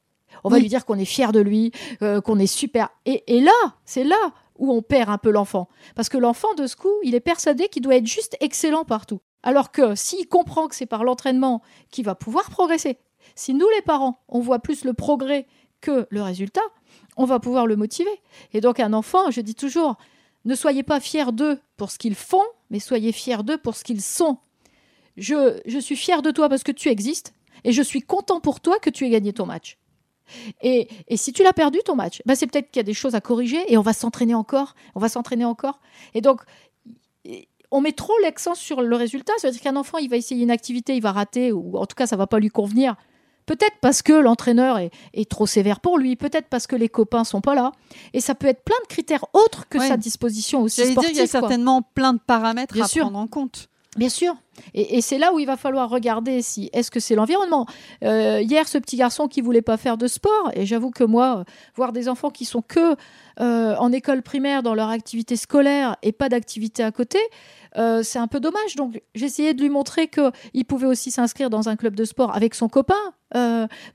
On 0.43 0.49
va 0.49 0.59
lui 0.59 0.67
dire 0.67 0.85
qu'on 0.85 0.97
est 0.97 1.05
fier 1.05 1.31
de 1.31 1.39
lui, 1.39 1.71
euh, 2.01 2.21
qu'on 2.21 2.39
est 2.39 2.47
super. 2.47 2.89
Et, 3.05 3.39
là, 3.39 3.51
c'est 3.85 4.03
là 4.03 4.33
où 4.57 4.73
on 4.73 4.81
perd 4.81 5.09
un 5.09 5.17
peu 5.17 5.29
l'enfant. 5.29 5.69
Parce 5.95 6.09
que 6.09 6.17
l'enfant, 6.17 6.53
de 6.55 6.67
ce 6.67 6.75
coup, 6.75 6.93
il 7.03 7.15
est 7.15 7.19
persuadé 7.19 7.67
qu'il 7.69 7.81
doit 7.81 7.95
être 7.95 8.07
juste 8.07 8.35
excellent 8.39 8.83
partout. 8.83 9.21
Alors 9.41 9.71
que 9.71 9.95
s'il 9.95 10.27
comprend 10.27 10.67
que 10.67 10.75
c'est 10.75 10.85
par 10.85 11.03
l'entraînement 11.03 11.61
qu'il 11.91 12.05
va 12.05 12.15
pouvoir 12.15 12.49
progresser, 12.49 12.97
si 13.35 13.53
nous, 13.53 13.67
les 13.75 13.81
parents, 13.81 14.19
on 14.27 14.39
voit 14.39 14.59
plus 14.59 14.83
le 14.83 14.93
progrès 14.93 15.47
que 15.83 16.07
le 16.09 16.21
résultat, 16.23 16.63
on 17.17 17.25
va 17.25 17.39
pouvoir 17.39 17.67
le 17.67 17.75
motiver. 17.75 18.21
Et 18.53 18.61
donc, 18.61 18.79
un 18.79 18.93
enfant, 18.93 19.29
je 19.29 19.41
dis 19.41 19.53
toujours, 19.53 19.97
ne 20.45 20.55
soyez 20.55 20.81
pas 20.81 20.99
fiers 20.99 21.31
d'eux 21.31 21.59
pour 21.77 21.91
ce 21.91 21.99
qu'ils 21.99 22.15
font, 22.15 22.45
mais 22.69 22.79
soyez 22.79 23.11
fiers 23.11 23.43
d'eux 23.43 23.57
pour 23.57 23.75
ce 23.75 23.83
qu'ils 23.83 24.01
sont. 24.01 24.37
Je, 25.17 25.59
je 25.65 25.77
suis 25.77 25.97
fier 25.97 26.21
de 26.21 26.31
toi 26.31 26.49
parce 26.49 26.63
que 26.63 26.71
tu 26.71 26.89
existes, 26.89 27.33
et 27.63 27.71
je 27.71 27.81
suis 27.81 28.01
content 28.01 28.39
pour 28.39 28.61
toi 28.61 28.79
que 28.79 28.89
tu 28.89 29.05
aies 29.05 29.09
gagné 29.09 29.33
ton 29.33 29.45
match. 29.45 29.77
Et, 30.61 30.87
si 31.15 31.33
tu 31.33 31.43
l'as 31.43 31.53
perdu 31.53 31.79
ton 31.85 31.95
match, 31.95 32.21
bah 32.25 32.35
c'est 32.35 32.47
peut-être 32.47 32.71
qu'il 32.71 32.79
y 32.79 32.85
a 32.85 32.85
des 32.85 32.93
choses 32.93 33.13
à 33.13 33.21
corriger 33.21 33.59
et 33.67 33.77
on 33.77 33.81
va 33.81 33.93
s'entraîner 33.93 34.33
encore, 34.33 34.73
on 34.95 34.99
va 34.99 35.09
s'entraîner 35.09 35.45
encore. 35.45 35.79
Et 36.13 36.21
donc, 36.21 36.41
on 37.71 37.81
met 37.81 37.91
trop 37.91 38.17
l'accent 38.21 38.55
sur 38.55 38.81
le 38.81 38.95
résultat. 38.95 39.33
C'est-à-dire 39.37 39.61
qu'un 39.61 39.75
enfant, 39.75 39.97
il 39.97 40.09
va 40.09 40.15
essayer 40.15 40.41
une 40.41 40.51
activité, 40.51 40.95
il 40.95 41.01
va 41.01 41.11
rater, 41.11 41.51
ou 41.51 41.77
en 41.77 41.85
tout 41.85 41.95
cas, 41.95 42.07
ça 42.07 42.15
va 42.15 42.27
pas 42.27 42.39
lui 42.39 42.49
convenir. 42.49 42.95
Peut-être 43.45 43.75
parce 43.81 44.01
que 44.01 44.13
l'entraîneur 44.13 44.77
est, 44.77 45.29
trop 45.29 45.45
sévère 45.45 45.79
pour 45.79 45.97
lui, 45.97 46.15
peut-être 46.15 46.47
parce 46.47 46.67
que 46.67 46.75
les 46.75 46.89
copains 46.89 47.23
sont 47.23 47.41
pas 47.41 47.55
là. 47.55 47.71
Et 48.13 48.21
ça 48.21 48.35
peut 48.35 48.47
être 48.47 48.63
plein 48.63 48.77
de 48.83 48.87
critères 48.87 49.25
autres 49.33 49.67
que 49.67 49.79
sa 49.79 49.97
disposition 49.97 50.61
aussi 50.61 50.81
sportive. 50.85 51.01
Dire, 51.01 51.09
il 51.11 51.17
y 51.17 51.21
a 51.21 51.27
certainement 51.27 51.81
plein 51.81 52.13
de 52.13 52.19
paramètres 52.19 52.81
à 52.81 52.87
prendre 52.87 53.17
en 53.17 53.27
compte. 53.27 53.69
Bien 53.95 54.09
sûr. 54.09 54.35
Et, 54.73 55.01
c'est 55.01 55.17
là 55.17 55.33
où 55.33 55.39
il 55.39 55.45
va 55.45 55.57
falloir 55.57 55.89
regarder 55.89 56.41
si 56.41 56.69
est-ce 56.73 56.91
que 56.91 56.99
c'est 56.99 57.15
l'environnement. 57.15 57.65
Euh, 58.03 58.41
hier, 58.41 58.67
ce 58.67 58.77
petit 58.77 58.97
garçon 58.97 59.27
qui 59.27 59.41
voulait 59.41 59.61
pas 59.61 59.77
faire 59.77 59.97
de 59.97 60.07
sport, 60.07 60.51
et 60.53 60.65
j'avoue 60.65 60.91
que 60.91 61.03
moi, 61.03 61.39
euh, 61.39 61.43
voir 61.75 61.91
des 61.91 62.09
enfants 62.09 62.29
qui 62.29 62.45
sont 62.45 62.61
que 62.61 62.95
euh, 63.39 63.75
en 63.77 63.91
école 63.91 64.21
primaire 64.21 64.63
dans 64.63 64.75
leur 64.75 64.89
activité 64.89 65.35
scolaire 65.35 65.95
et 66.01 66.11
pas 66.11 66.29
d'activité 66.29 66.83
à 66.83 66.91
côté, 66.91 67.19
c'est 68.03 68.19
un 68.19 68.27
peu 68.27 68.39
dommage. 68.39 68.75
Donc 68.75 69.01
essayé 69.15 69.55
de 69.55 69.61
lui 69.61 69.69
montrer 69.69 70.07
qu'il 70.07 70.65
pouvait 70.65 70.85
aussi 70.85 71.09
s'inscrire 71.09 71.49
dans 71.49 71.69
un 71.69 71.75
club 71.75 71.95
de 71.95 72.05
sport 72.05 72.35
avec 72.35 72.53
son 72.53 72.69
copain 72.69 72.93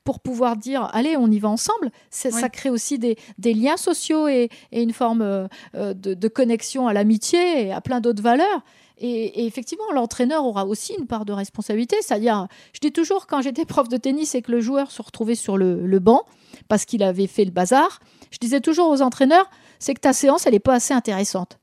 pour 0.02 0.18
pouvoir 0.18 0.56
dire 0.56 0.90
allez, 0.92 1.16
on 1.16 1.30
y 1.30 1.38
va 1.38 1.48
ensemble. 1.48 1.92
Ça 2.10 2.48
crée 2.48 2.70
aussi 2.70 2.98
des, 2.98 3.16
liens 3.38 3.76
sociaux 3.76 4.26
et, 4.26 4.48
une 4.72 4.92
forme 4.92 5.48
de, 5.74 5.92
de 5.92 6.28
connexion 6.28 6.88
à 6.88 6.92
l'amitié 6.92 7.68
et 7.68 7.72
à 7.72 7.80
plein 7.80 8.00
d'autres 8.00 8.22
valeurs. 8.22 8.64
Et, 9.00 9.46
effectivement, 9.46 9.90
l'entraîneur 9.92 10.44
aura 10.44 10.66
aussi 10.66 10.94
une 10.98 11.06
part 11.06 11.24
de 11.24 11.32
responsabilité. 11.32 11.96
C'est-à-dire, 12.00 12.48
je 12.72 12.80
dis 12.80 12.92
toujours, 12.92 13.26
quand 13.26 13.42
j'étais 13.42 13.64
prof 13.64 13.88
de 13.88 13.96
tennis 13.96 14.34
et 14.34 14.42
que 14.42 14.52
le 14.52 14.60
joueur 14.60 14.90
se 14.90 15.02
retrouvait 15.02 15.34
sur 15.34 15.56
le, 15.56 15.98
banc 15.98 16.24
parce 16.68 16.84
qu'il 16.84 17.02
avait 17.02 17.26
fait 17.26 17.44
le 17.44 17.50
bazar, 17.50 18.00
je 18.30 18.38
disais 18.38 18.60
toujours 18.60 18.88
aux 18.88 19.02
entraîneurs, 19.02 19.48
c'est 19.78 19.94
que 19.94 20.00
ta 20.00 20.12
séance, 20.12 20.46
elle 20.46 20.52
n'est 20.52 20.60
pas 20.60 20.74
assez 20.74 20.94
intéressante. 20.94 21.58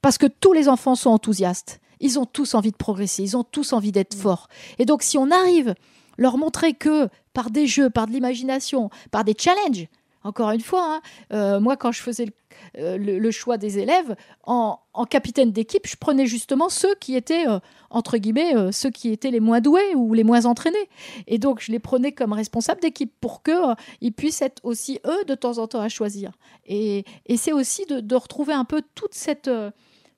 Parce 0.00 0.18
que 0.18 0.26
tous 0.26 0.52
les 0.52 0.68
enfants 0.68 0.94
sont 0.94 1.10
enthousiastes. 1.10 1.80
Ils 2.00 2.18
ont 2.18 2.26
tous 2.26 2.54
envie 2.54 2.72
de 2.72 2.76
progresser, 2.76 3.22
ils 3.22 3.36
ont 3.36 3.44
tous 3.44 3.72
envie 3.72 3.92
d'être 3.92 4.16
mm. 4.16 4.20
forts. 4.20 4.48
Et 4.78 4.84
donc, 4.84 5.02
si 5.02 5.18
on 5.18 5.30
arrive 5.30 5.74
leur 6.18 6.38
montrer 6.38 6.72
que 6.74 7.08
par 7.32 7.50
des 7.50 7.66
jeux, 7.66 7.90
par 7.90 8.06
de 8.06 8.12
l'imagination, 8.12 8.90
par 9.10 9.24
des 9.24 9.34
challenges, 9.38 9.88
encore 10.26 10.50
une 10.50 10.60
fois, 10.60 10.96
hein, 10.96 11.00
euh, 11.32 11.60
moi, 11.60 11.76
quand 11.76 11.92
je 11.92 12.02
faisais 12.02 12.26
euh, 12.78 12.96
le, 12.98 13.30
choix 13.30 13.58
des 13.58 13.78
élèves, 13.78 14.16
en, 14.44 14.78
capitaine 15.08 15.52
d'équipe, 15.52 15.86
je 15.86 15.96
prenais 15.96 16.26
justement 16.26 16.68
ceux 16.68 16.94
qui 16.96 17.16
étaient, 17.16 17.48
euh, 17.48 17.58
entre 17.90 18.18
guillemets, 18.18 18.54
ceux 18.72 18.90
qui 18.90 19.10
étaient 19.10 19.30
les 19.30 19.40
moins 19.40 19.60
doués 19.60 19.94
ou 19.94 20.14
les 20.14 20.24
moins 20.24 20.46
entraînés. 20.46 20.88
Et 21.26 21.38
donc, 21.38 21.60
je 21.60 21.72
les 21.72 21.78
prenais 21.78 22.12
comme 22.12 22.32
responsables 22.32 22.80
d'équipe 22.80 23.12
pour 23.20 23.42
qu'ils 23.42 24.12
puissent 24.12 24.42
être 24.42 24.60
aussi, 24.64 25.00
eux, 25.06 25.24
de 25.26 25.34
temps 25.34 25.58
en 25.58 25.66
temps 25.66 25.80
à 25.80 25.88
choisir. 25.88 26.32
Et, 26.66 27.04
c'est 27.36 27.52
aussi 27.52 27.84
de, 27.86 28.16
retrouver 28.16 28.54
un 28.54 28.64
peu 28.64 28.82
toute 28.94 29.14
cette 29.14 29.50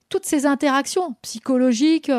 toutes 0.09 0.25
ces 0.25 0.47
interactions 0.47 1.17
psychologiques 1.21 2.11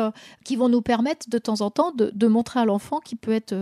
qui 0.44 0.54
vont 0.54 0.68
nous 0.68 0.82
permettre 0.82 1.28
de 1.28 1.38
temps 1.38 1.60
en 1.60 1.70
temps 1.70 1.92
de, 1.92 2.26
montrer 2.28 2.60
à 2.60 2.64
l'enfant 2.64 3.00
qui 3.00 3.16
peut 3.16 3.32
être 3.32 3.54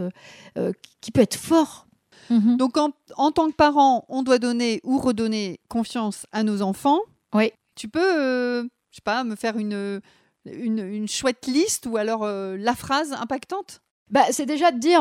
qui 1.01 1.13
peut 1.13 1.23
être 1.23 1.37
fort 1.37 1.88
Mhm. 2.31 2.57
Donc, 2.57 2.77
en, 2.77 3.33
tant 3.33 3.49
que 3.49 3.55
parent, 3.55 4.05
on 4.09 4.23
doit 4.23 4.39
donner 4.39 4.81
ou 4.85 4.99
redonner 4.99 5.61
confiance 5.69 6.27
à 6.33 6.43
nos 6.43 6.63
enfants. 6.63 7.01
Oui. 7.35 7.53
Tu 7.75 7.89
peux, 7.89 8.63
je 8.91 8.97
sais 8.97 9.03
pas, 9.05 9.25
me 9.25 9.37
faire 9.37 9.57
une, 9.57 10.01
une, 10.45 11.09
chouette 11.09 11.47
liste 11.47 11.87
ou 11.87 11.97
alors 11.97 12.27
la 12.27 12.75
phrase 12.75 13.13
impactante? 13.13 13.81
Bah, 14.11 14.25
c'est 14.31 14.47
déjà 14.47 14.73
de 14.73 14.79
dire, 14.79 15.01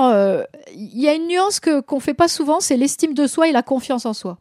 il 0.74 1.00
y 1.00 1.08
a 1.08 1.16
une 1.16 1.28
nuance 1.28 1.60
que 1.60 1.80
qu'on 1.80 2.00
fait 2.00 2.14
pas 2.14 2.28
souvent, 2.28 2.60
c'est 2.60 2.78
l'estime 2.78 3.14
de 3.14 3.26
soi 3.26 3.48
et 3.48 3.52
la 3.52 3.64
confiance 3.64 4.06
en 4.06 4.14
soi. 4.14 4.38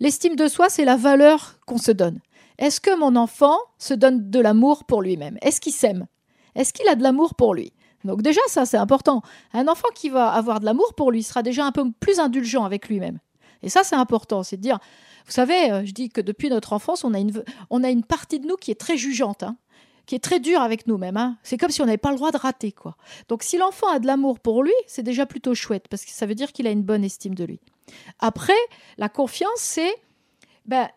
L'estime 0.00 0.36
de 0.36 0.48
soi, 0.48 0.68
c'est 0.68 0.84
la 0.84 0.96
valeur 0.96 1.58
qu'on 1.66 1.78
se 1.78 1.90
donne. 1.90 2.20
Est-ce 2.58 2.80
que 2.80 2.96
mon 2.96 3.16
enfant 3.16 3.58
se 3.78 3.94
donne 3.94 4.30
de 4.30 4.40
l'amour 4.40 4.84
pour 4.84 5.02
lui-même? 5.02 5.38
Est-ce 5.42 5.60
qu'il 5.60 5.72
s'aime? 5.72 6.06
Est-ce 6.54 6.72
qu'il 6.72 6.88
a 6.88 6.94
de 6.94 7.02
l'amour 7.02 7.34
pour 7.34 7.54
lui? 7.54 7.72
Donc 8.04 8.22
déjà, 8.22 8.40
ça, 8.48 8.66
c'est 8.66 8.76
important. 8.76 9.22
Un 9.52 9.66
enfant 9.68 9.88
qui 9.94 10.10
va 10.10 10.28
avoir 10.28 10.60
de 10.60 10.66
l'amour 10.66 10.94
pour 10.94 11.10
lui 11.10 11.22
sera 11.22 11.42
déjà 11.42 11.64
un 11.64 11.72
peu 11.72 11.90
plus 12.00 12.20
indulgent 12.20 12.64
avec 12.64 12.88
lui-même. 12.88 13.18
Et 13.62 13.68
ça, 13.70 13.82
c'est 13.82 13.96
important. 13.96 14.42
C'est 14.42 14.58
de 14.58 14.62
dire, 14.62 14.78
vous 15.26 15.32
savez, 15.32 15.70
euh, 15.70 15.84
je 15.84 15.92
dis 15.92 16.10
que 16.10 16.20
depuis 16.20 16.50
notre 16.50 16.74
enfance, 16.74 17.02
on 17.02 17.14
a 17.14 17.18
une, 17.18 17.42
on 17.70 17.82
a 17.82 17.90
une 17.90 18.04
partie 18.04 18.40
de 18.40 18.46
nous 18.46 18.56
qui 18.56 18.70
est 18.70 18.78
très 18.78 18.98
jugeante, 18.98 19.42
hein, 19.42 19.56
qui 20.06 20.14
est 20.14 20.22
très 20.22 20.38
dure 20.38 20.60
avec 20.60 20.86
nous-mêmes. 20.86 21.16
Hein. 21.16 21.38
C'est 21.42 21.56
comme 21.56 21.70
si 21.70 21.80
on 21.80 21.86
n'avait 21.86 21.96
pas 21.96 22.10
le 22.10 22.16
droit 22.16 22.30
de 22.30 22.36
rater. 22.36 22.72
quoi. 22.72 22.96
Donc 23.28 23.42
si 23.42 23.56
l'enfant 23.56 23.88
a 23.88 23.98
de 23.98 24.06
l'amour 24.06 24.38
pour 24.38 24.62
lui, 24.62 24.74
c'est 24.86 25.02
déjà 25.02 25.24
plutôt 25.24 25.54
chouette, 25.54 25.88
parce 25.88 26.04
que 26.04 26.10
ça 26.10 26.26
veut 26.26 26.34
dire 26.34 26.52
qu'il 26.52 26.66
a 26.66 26.70
une 26.70 26.82
bonne 26.82 27.04
estime 27.04 27.34
de 27.34 27.44
lui. 27.44 27.60
Après, 28.18 28.52
la 28.98 29.08
confiance, 29.08 29.50
c'est, 29.56 29.94
ben, 30.66 30.88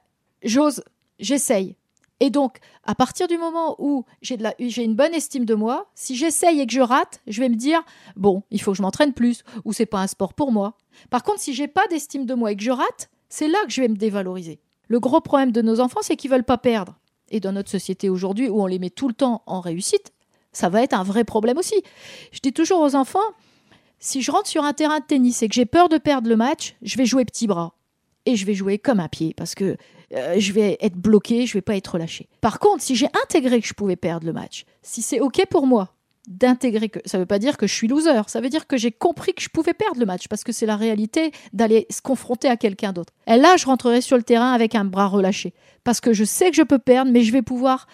j'ose, 0.44 0.84
j'essaye. 1.20 1.76
Et 2.20 2.30
donc, 2.30 2.58
à 2.84 2.96
partir 2.96 3.28
du 3.28 3.38
moment 3.38 3.76
où 3.80 4.04
j'ai, 4.22 4.38
une 4.84 4.96
bonne 4.96 5.14
estime 5.14 5.46
de 5.46 5.54
moi, 5.54 5.90
si 5.94 6.16
j'essaye 6.16 6.62
et 6.62 6.66
que 6.66 6.74
je 6.74 6.82
rate, 6.82 7.22
je 7.28 7.40
vais 7.40 7.50
me 7.50 7.56
dire 7.56 7.84
bon, 8.16 8.44
il 8.50 8.62
faut 8.62 8.72
que 8.72 8.78
je 8.78 8.82
m'entraîne 8.82 9.14
plus, 9.14 9.44
ou 9.66 9.74
c'est 9.74 9.86
pas 9.86 10.02
un 10.02 10.08
sport 10.08 10.34
pour 10.34 10.52
moi. 10.52 10.78
Par 11.10 11.24
contre, 11.24 11.40
si 11.40 11.54
j'ai 11.54 11.68
pas 11.68 11.86
d'estime 11.90 12.26
de 12.26 12.34
moi 12.34 12.52
et 12.52 12.56
que 12.56 12.64
je 12.64 12.72
rate, 12.72 13.10
c'est 13.30 13.48
là 13.48 13.60
que 13.66 13.72
je 13.72 13.82
vais 13.82 13.88
me 13.88 13.96
dévaloriser. 13.96 14.60
Le 14.88 15.00
gros 15.00 15.22
problème 15.22 15.52
de 15.52 15.62
nos 15.62 15.80
enfants, 15.80 16.00
c'est 16.02 16.16
qu'ils 16.16 16.32
veulent 16.32 16.44
pas 16.44 16.58
perdre. 16.58 16.98
Et 17.30 17.40
dans 17.40 17.52
notre 17.52 17.70
société 17.70 18.10
aujourd'hui, 18.10 18.50
où 18.50 18.62
on 18.62 18.68
les 18.68 18.80
met 18.80 18.90
tout 18.90 19.08
le 19.08 19.14
temps 19.14 19.44
en 19.46 19.60
réussite, 19.60 20.14
ça 20.54 20.70
va 20.70 20.82
être 20.82 20.94
un 20.94 21.04
vrai 21.04 21.24
problème 21.24 21.58
aussi. 21.58 21.76
Je 22.32 22.40
dis 22.40 22.54
toujours 22.54 22.80
aux 22.80 22.96
enfants 22.96 23.20
si 24.00 24.22
je 24.22 24.32
rentre 24.32 24.48
sur 24.48 24.64
un 24.64 24.74
terrain 24.74 25.00
de 25.00 25.06
tennis 25.06 25.42
et 25.42 25.50
que 25.50 25.56
j'ai 25.56 25.66
peur 25.66 25.90
de 25.90 25.98
perdre 25.98 26.30
le 26.30 26.36
match, 26.36 26.76
je 26.82 26.98
vais 26.98 27.06
jouer 27.06 27.26
petit 27.26 27.48
bras 27.48 27.74
et 28.26 28.36
je 28.36 28.46
vais 28.46 28.54
jouer 28.54 28.78
comme 28.78 29.00
un 29.00 29.08
pied 29.08 29.34
parce 29.36 29.56
que 29.56 29.78
euh, 30.14 30.36
je 30.40 30.54
vais 30.54 30.78
être 30.80 30.96
bloqué, 30.96 31.46
je 31.46 31.54
vais 31.54 31.62
pas 31.62 31.76
être 31.76 31.94
relâché. 31.94 32.30
Par 32.42 32.60
contre, 32.60 32.82
si 32.84 32.96
j'ai 32.96 33.08
intégré 33.24 33.60
que 33.62 33.68
je 33.68 33.74
pouvais 33.74 33.96
perdre 33.96 34.26
le 34.26 34.34
match, 34.34 34.66
si 34.82 35.02
c'est 35.02 35.20
OK 35.20 35.46
pour 35.50 35.68
moi 35.68 35.94
d'intégrer 36.28 36.90
que 36.90 37.00
ça 37.06 37.18
veut 37.18 37.26
pas 37.26 37.40
dire 37.40 37.56
que 37.56 37.68
je 37.68 37.74
suis 37.74 37.88
loser, 37.88 38.22
ça 38.28 38.42
veut 38.42 38.50
dire 38.50 38.68
que 38.68 38.76
j'ai 38.76 38.92
compris 38.92 39.34
que 39.34 39.42
je 39.42 39.48
pouvais 39.48 39.74
perdre 39.74 40.00
le 40.00 40.06
match 40.06 40.28
parce 40.28 40.44
que 40.44 40.52
c'est 40.52 40.66
la 40.66 40.76
réalité 40.76 41.32
d'aller 41.54 41.88
se 41.90 42.02
confronter 42.02 42.50
à 42.50 42.58
quelqu'un 42.58 42.92
d'autre. 42.92 43.14
Et 43.28 43.38
là, 43.38 43.56
je 43.56 43.66
rentrerai 43.66 44.02
sur 44.02 44.18
le 44.18 44.24
terrain 44.24 44.52
avec 44.52 44.76
un 44.76 44.84
bras 44.84 45.08
relâché 45.08 45.54
parce 45.86 46.02
que 46.02 46.12
je 46.12 46.26
sais 46.26 46.50
que 46.50 46.58
je 46.58 46.64
peux 46.64 46.80
perdre 46.80 47.12
mais 47.12 47.22
je 47.22 47.32
vais 47.32 47.42
pouvoir 47.42 47.88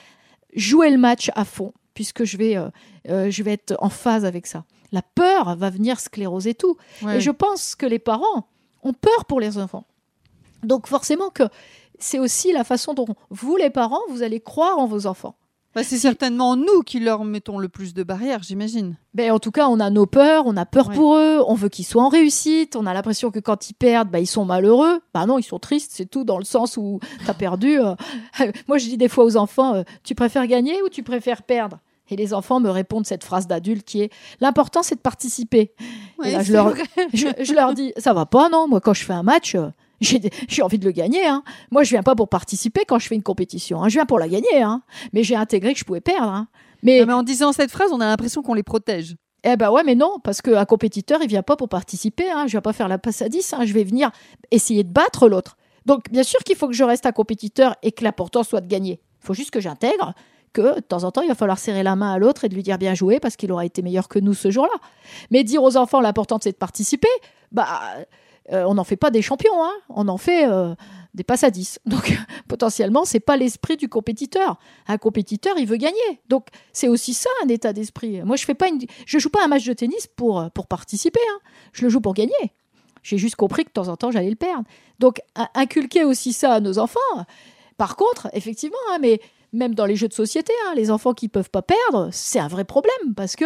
jouer 0.56 0.90
le 0.90 0.98
match 0.98 1.30
à 1.36 1.46
fond 1.46 1.74
puisque 1.94 2.24
je 2.24 2.38
vais 2.38 2.58
euh, 2.58 2.70
euh, 3.10 3.30
je 3.30 3.44
vais 3.44 3.54
être 3.54 3.76
en 3.80 3.90
phase 3.90 4.26
avec 4.26 4.48
ça. 4.48 4.66
La 4.92 5.02
peur 5.02 5.56
va 5.56 5.70
venir 5.70 6.00
scléroser 6.00 6.54
tout. 6.54 6.78
Et 7.10 7.20
je 7.20 7.32
pense 7.32 7.76
que 7.76 7.86
les 7.86 8.00
parents 8.00 8.48
ont 8.84 8.94
peur 8.94 9.26
pour 9.26 9.40
les 9.40 9.58
enfants. 9.58 9.86
Donc 10.64 10.88
forcément 10.88 11.30
que 11.30 11.44
c'est 12.00 12.20
aussi 12.20 12.52
la 12.52 12.64
façon 12.64 12.94
dont 12.94 13.08
vous, 13.30 13.58
les 13.58 13.70
parents, 13.70 14.02
vous 14.10 14.24
allez 14.24 14.40
croire 14.40 14.78
en 14.78 14.88
vos 14.88 15.06
enfants. 15.08 15.36
Bah, 15.76 15.84
c'est 15.84 15.98
certainement 15.98 16.56
nous 16.56 16.84
qui 16.86 17.00
leur 17.00 17.24
mettons 17.24 17.58
le 17.58 17.68
plus 17.68 17.96
de 17.96 18.04
barrières, 18.04 18.44
j'imagine. 18.44 18.96
Ben, 19.16 19.32
en 19.32 19.40
tout 19.40 19.50
cas, 19.50 19.68
on 19.68 19.80
a 19.80 19.90
nos 19.90 20.06
peurs, 20.06 20.46
on 20.46 20.56
a 20.56 20.68
peur 20.68 20.92
pour 20.92 21.16
eux, 21.16 21.44
on 21.48 21.56
veut 21.56 21.70
qu'ils 21.70 21.86
soient 21.86 22.04
en 22.04 22.10
réussite, 22.10 22.76
on 22.76 22.86
a 22.86 22.94
l'impression 22.94 23.32
que 23.32 23.40
quand 23.40 23.72
ils 23.72 23.74
perdent, 23.74 24.10
bah, 24.10 24.20
ils 24.20 24.28
sont 24.28 24.46
malheureux. 24.46 25.02
Bah 25.16 25.26
non, 25.26 25.40
ils 25.40 25.44
sont 25.44 25.58
tristes, 25.58 25.92
c'est 25.96 26.06
tout, 26.06 26.24
dans 26.24 26.38
le 26.38 26.44
sens 26.44 26.78
où 26.78 27.00
tu 27.24 27.30
as 27.30 27.34
perdu. 27.34 27.80
Euh. 27.80 27.96
Moi, 28.68 28.78
je 28.78 28.86
dis 28.86 28.98
des 28.98 29.08
fois 29.08 29.24
aux 29.24 29.36
enfants, 29.36 29.74
euh, 29.74 29.84
tu 30.04 30.14
préfères 30.14 30.46
gagner 30.46 30.80
ou 30.84 30.90
tu 30.90 31.02
préfères 31.02 31.42
perdre? 31.42 31.80
Et 32.10 32.16
les 32.16 32.34
enfants 32.34 32.60
me 32.60 32.70
répondent 32.70 33.08
cette 33.08 33.24
phrase 33.24 33.48
d'adulte 33.48 33.86
qui 33.86 34.02
est 34.02 34.12
l'important 34.42 34.84
c'est 34.84 34.96
de 34.96 35.00
participer. 35.00 35.74
et 36.24 36.32
là, 36.32 36.44
je 36.44 36.54
leur, 36.54 36.76
je, 37.14 37.54
leur, 37.54 37.74
dis 37.74 37.94
ça 37.98 38.14
va 38.14 38.26
pas 38.26 38.50
non? 38.50 38.68
Moi 38.68 38.82
quand 38.82 38.94
je 38.94 39.04
fais 39.04 39.14
un 39.14 39.24
match 39.24 39.56
euh, 39.56 39.70
j'ai 40.02 40.62
envie 40.62 40.80
de 40.80 40.86
le 40.86 40.92
gagner. 40.92 41.26
Hein. 41.26 41.44
Moi, 41.72 41.84
je 41.84 41.90
viens 41.90 42.04
pas 42.04 42.16
pour 42.16 42.30
participer 42.30 42.82
quand 42.88 43.00
je 43.00 43.08
fais 43.08 43.16
une 43.16 43.24
compétition. 43.24 43.84
Hein. 43.84 43.90
Je 43.90 43.96
viens 43.96 44.06
pour 44.06 44.20
la 44.20 44.28
gagner. 44.28 44.62
Hein. 44.62 44.84
Mais 45.14 45.24
j'ai 45.24 45.36
intégré 45.36 45.74
que 45.74 45.80
je 45.80 45.86
pouvais 45.86 46.02
perdre. 46.02 46.32
Hein. 46.32 46.48
Mais... 46.82 47.04
mais... 47.06 47.14
en 47.14 47.24
disant 47.24 47.52
cette 47.54 47.72
phrase, 47.72 47.92
on 47.92 48.02
a 48.02 48.06
l'impression 48.06 48.42
qu'on 48.42 48.54
les 48.54 48.64
protège. 48.64 49.16
Eh 49.46 49.58
ben 49.58 49.70
ouais, 49.72 49.84
mais 49.84 49.96
non, 49.96 50.20
parce 50.24 50.42
qu'un 50.42 50.64
compétiteur, 50.64 51.20
il 51.22 51.28
vient 51.28 51.44
pas 51.44 51.58
pour 51.58 51.68
participer. 51.68 52.30
Hein. 52.32 52.46
Je 52.48 52.52
viens 52.52 52.62
pas 52.62 52.74
faire 52.74 52.88
la 52.88 52.98
passe 52.98 53.22
à 53.22 53.30
10. 53.30 53.54
Hein. 53.54 53.66
Je 53.66 53.74
vais 53.74 53.84
venir 53.84 54.12
essayer 54.52 54.84
de 54.84 54.92
battre 54.92 55.28
l'autre. 55.28 55.58
Donc, 55.86 56.10
bien 56.12 56.24
sûr 56.24 56.40
qu'il 56.40 56.56
faut 56.56 56.68
que 56.68 56.74
je 56.74 56.84
reste 56.84 57.06
un 57.06 57.12
compétiteur 57.12 57.76
et 57.84 57.92
que 57.92 58.04
l'important 58.04 58.44
soit 58.44 58.62
de 58.62 58.68
gagner. 58.68 59.02
Il 59.22 59.26
faut 59.26 59.34
juste 59.34 59.52
que 59.52 59.60
j'intègre 59.60 60.14
que 60.54 60.76
de 60.76 60.82
temps 60.82 61.04
en 61.04 61.12
temps, 61.12 61.22
il 61.22 61.28
va 61.28 61.36
falloir 61.36 61.58
serrer 61.58 61.84
la 61.84 61.96
main 61.96 62.14
à 62.14 62.20
l'autre 62.20 62.46
et 62.46 62.50
de 62.50 62.56
lui 62.56 62.64
dire 62.64 62.78
bien 62.78 62.94
joué 62.94 63.20
parce 63.20 63.36
qu'il 63.36 63.52
aura 63.52 63.66
été 63.66 63.82
meilleur 63.82 64.08
que 64.08 64.20
nous 64.20 64.34
ce 64.34 64.52
jour-là. 64.52 64.76
Mais 65.32 65.44
dire 65.44 65.64
aux 65.64 65.76
enfants 65.76 66.00
l'important 66.00 66.38
c'est 66.42 66.52
de 66.52 66.58
participer, 66.58 67.10
bah 67.52 67.68
euh, 68.52 68.66
on 68.66 68.74
n'en 68.74 68.84
fait 68.84 68.98
pas 68.98 69.10
des 69.10 69.22
champions, 69.22 69.64
hein. 69.64 69.72
on 69.90 70.08
en 70.10 70.18
fait 70.18 70.48
euh, 70.48 70.76
des 71.14 71.24
passes 71.24 71.44
à 71.44 71.50
10. 71.50 71.80
Donc 71.86 72.18
potentiellement, 72.48 73.06
c'est 73.06 73.20
pas 73.20 73.38
l'esprit 73.38 73.78
du 73.78 73.88
compétiteur. 73.88 74.60
Un 74.88 74.98
compétiteur, 74.98 75.56
il 75.58 75.66
veut 75.66 75.78
gagner. 75.78 76.22
Donc 76.28 76.48
c'est 76.74 76.88
aussi 76.88 77.14
ça 77.14 77.30
un 77.44 77.48
état 77.48 77.74
d'esprit. 77.74 78.22
Moi, 78.24 78.36
je 78.36 78.46
fais 78.46 78.54
pas 78.54 78.68
une... 78.68 78.80
je 79.06 79.20
joue 79.20 79.30
pas 79.30 79.44
un 79.44 79.48
match 79.48 79.66
de 79.66 79.74
tennis 79.74 80.08
pour, 80.08 80.40
euh, 80.40 80.50
pour 80.50 80.68
participer. 80.68 81.22
Hein. 81.32 81.40
Je 81.72 81.84
le 81.84 81.90
joue 81.90 82.02
pour 82.02 82.14
gagner. 82.14 82.54
J'ai 83.02 83.18
juste 83.18 83.36
compris 83.36 83.64
que 83.64 83.70
de 83.70 83.74
temps 83.74 83.90
en 83.90 83.98
temps, 83.98 84.12
j'allais 84.12 84.30
le 84.30 84.36
perdre. 84.36 84.64
Donc 85.00 85.20
inculquer 85.56 86.06
aussi 86.06 86.32
ça 86.32 86.54
à 86.54 86.60
nos 86.62 86.80
enfants. 86.80 87.00
Par 87.78 87.98
contre, 87.98 88.30
effectivement, 88.32 88.78
hein, 88.92 88.98
mais 89.02 89.20
même 89.52 89.76
dans 89.76 89.86
les 89.86 89.98
jeux 89.98 90.08
de 90.08 90.14
société, 90.14 90.54
les 90.76 90.90
enfants 90.90 91.14
qui 91.14 91.28
peuvent 91.28 91.50
pas 91.50 91.62
perdre, 91.62 92.10
c'est 92.14 92.40
un 92.40 92.48
vrai 92.48 92.64
problème 92.64 93.14
parce 93.14 93.36
que 93.36 93.46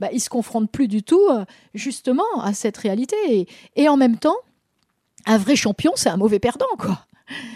bah, 0.00 0.08
ils 0.12 0.20
se 0.20 0.30
confrontent 0.30 0.70
plus 0.70 0.88
du 0.88 1.02
tout 1.02 1.22
euh, 1.30 1.44
justement 1.74 2.24
à 2.42 2.54
cette 2.54 2.78
réalité. 2.78 3.46
Et, 3.76 3.88
en 3.88 3.98
même 3.98 4.16
temps, 4.16 4.38
un 5.26 5.36
vrai 5.36 5.56
champion, 5.56 5.92
c'est 5.94 6.08
un 6.08 6.16
mauvais 6.16 6.38
perdant, 6.38 6.74
quoi. 6.78 7.04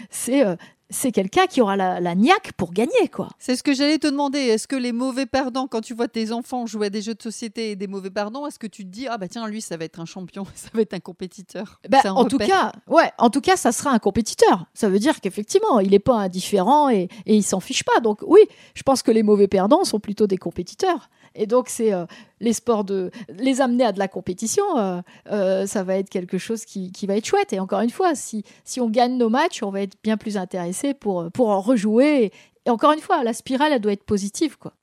C'est 0.09 0.45
euh, 0.45 0.55
c'est 0.91 1.11
quelqu'un 1.11 1.47
qui 1.47 1.61
aura 1.61 1.75
la, 1.75 1.99
la, 1.99 2.13
niaque 2.13 2.53
pour 2.53 2.71
gagner, 2.71 3.09
quoi. 3.11 3.29
C'est 3.39 3.55
ce 3.55 3.63
que 3.63 3.73
j'allais 3.73 3.97
te 3.97 4.07
demander. 4.07 4.37
Est-ce 4.37 4.67
que 4.67 4.75
les 4.75 4.91
mauvais 4.91 5.25
perdants, 5.25 5.67
quand 5.67 5.81
tu 5.81 5.95
vois 5.95 6.07
tes 6.07 6.31
enfants 6.31 6.67
jouer 6.67 6.87
à 6.87 6.89
des 6.91 7.01
jeux 7.01 7.15
de 7.15 7.21
société 7.21 7.71
et 7.71 7.75
des 7.75 7.87
mauvais 7.87 8.11
perdants, 8.11 8.45
est-ce 8.45 8.59
que 8.59 8.67
tu 8.67 8.83
te 8.83 8.89
dis 8.89 9.07
ah 9.07 9.17
bah 9.17 9.27
tiens 9.27 9.47
lui 9.47 9.61
ça 9.61 9.77
va 9.77 9.85
être 9.85 9.99
un 9.99 10.05
champion, 10.05 10.45
ça 10.55 10.69
va 10.73 10.81
être 10.81 10.93
un 10.93 10.99
compétiteur? 10.99 11.81
Bah, 11.89 12.01
En 12.05 12.25
tout 12.25 12.37
cas, 12.37 12.71
ouais, 12.87 13.11
en 13.17 13.31
tout 13.31 13.41
cas 13.41 13.57
ça 13.57 13.71
sera 13.71 13.89
un 13.91 13.99
compétiteur. 13.99 14.67
Ça 14.75 14.87
veut 14.87 14.99
dire 14.99 15.21
qu'effectivement 15.21 15.79
il 15.79 15.89
n'est 15.89 15.99
pas 15.99 16.17
indifférent 16.17 16.89
et, 16.89 17.09
et 17.25 17.35
il 17.35 17.43
s'en 17.43 17.59
fiche 17.59 17.83
pas. 17.83 17.99
Donc 18.01 18.19
oui, 18.21 18.41
je 18.75 18.83
pense 18.83 19.01
que 19.01 19.11
les 19.11 19.23
mauvais 19.23 19.47
perdants 19.47 19.83
sont 19.83 19.99
plutôt 19.99 20.27
des 20.27 20.37
compétiteurs. 20.37 21.09
Et 21.35 21.45
donc, 21.47 21.69
c'est 21.69 21.93
euh, 21.93 22.05
les 22.39 22.53
sports 22.53 22.83
de 22.83 23.11
les 23.29 23.61
amener 23.61 23.83
à 23.83 23.91
de 23.91 23.99
la 23.99 24.07
compétition, 24.07 24.63
euh, 24.77 25.01
euh, 25.31 25.67
ça 25.67 25.83
va 25.83 25.97
être 25.97 26.09
quelque 26.09 26.37
chose 26.37 26.65
qui, 26.65 26.91
va 27.05 27.17
être 27.17 27.25
chouette. 27.25 27.53
Et 27.53 27.59
encore 27.59 27.81
une 27.81 27.89
fois, 27.89 28.15
si, 28.15 28.43
si 28.63 28.79
on 28.79 28.89
gagne 28.89 29.17
nos 29.17 29.29
matchs, 29.29 29.61
on 29.61 29.69
va 29.69 29.81
être 29.81 29.97
bien 30.03 30.17
plus 30.17 30.37
intéressé 30.37 30.93
pour, 30.93 31.29
pour 31.31 31.49
en 31.49 31.61
rejouer. 31.61 32.31
Et, 32.65 32.69
encore 32.69 32.93
une 32.93 32.99
fois, 32.99 33.23
la 33.23 33.33
spirale, 33.33 33.73
elle 33.73 33.81
doit 33.81 33.93
être 33.93 34.05
positive, 34.05 34.57
quoi. 34.57 34.73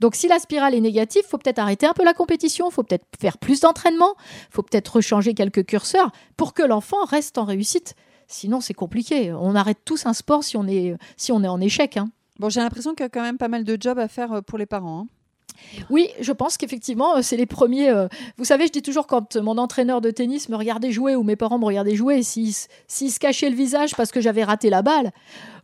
Donc 0.00 0.16
si 0.16 0.26
la 0.26 0.40
spirale 0.40 0.74
est 0.74 0.80
négative, 0.80 1.22
faut 1.26 1.38
peut-être 1.38 1.60
arrêter 1.60 1.86
un 1.86 1.92
peu 1.92 2.04
la 2.04 2.14
compétition, 2.14 2.68
faut 2.68 2.82
peut-être 2.82 3.06
faire 3.18 3.38
plus 3.38 3.60
d'entraînement, 3.60 4.16
faut 4.50 4.62
peut-être 4.62 4.96
rechanger 4.96 5.34
quelques 5.34 5.64
curseurs 5.64 6.10
pour 6.36 6.52
que 6.52 6.64
l'enfant 6.64 7.04
reste 7.04 7.38
en 7.38 7.44
réussite. 7.44 7.94
Sinon, 8.26 8.60
c'est 8.60 8.74
compliqué. 8.74 9.32
On 9.32 9.54
arrête 9.54 9.78
tous 9.84 10.04
un 10.04 10.12
sport 10.12 10.42
si 10.42 10.56
on 10.56 10.66
est, 10.66 10.96
si 11.16 11.30
on 11.30 11.44
est 11.44 11.48
en 11.48 11.60
échec. 11.60 11.96
Hein. 11.96 12.10
Bon, 12.40 12.48
j'ai 12.48 12.60
l'impression 12.60 12.94
qu'il 12.94 13.04
y 13.04 13.06
a 13.06 13.08
quand 13.08 13.22
même 13.22 13.38
pas 13.38 13.48
mal 13.48 13.62
de 13.62 13.78
jobs 13.80 13.98
à 13.98 14.08
faire 14.08 14.42
pour 14.42 14.58
les 14.58 14.66
parents. 14.66 15.02
Hein. 15.02 15.06
Oui, 15.90 16.08
je 16.20 16.32
pense 16.32 16.56
qu'effectivement, 16.56 17.16
euh, 17.16 17.22
c'est 17.22 17.36
les 17.36 17.46
premiers. 17.46 17.90
Euh, 17.90 18.08
vous 18.36 18.44
savez, 18.44 18.66
je 18.66 18.72
dis 18.72 18.82
toujours 18.82 19.06
quand 19.06 19.36
mon 19.36 19.58
entraîneur 19.58 20.00
de 20.00 20.10
tennis 20.10 20.48
me 20.48 20.56
regardait 20.56 20.92
jouer 20.92 21.14
ou 21.14 21.22
mes 21.22 21.36
parents 21.36 21.58
me 21.58 21.64
regardaient 21.64 21.96
jouer, 21.96 22.22
s'ils 22.22 22.52
se 22.54 23.18
cachaient 23.18 23.50
le 23.50 23.56
visage 23.56 23.94
parce 23.94 24.10
que 24.10 24.20
j'avais 24.20 24.44
raté 24.44 24.70
la 24.70 24.82
balle, 24.82 25.12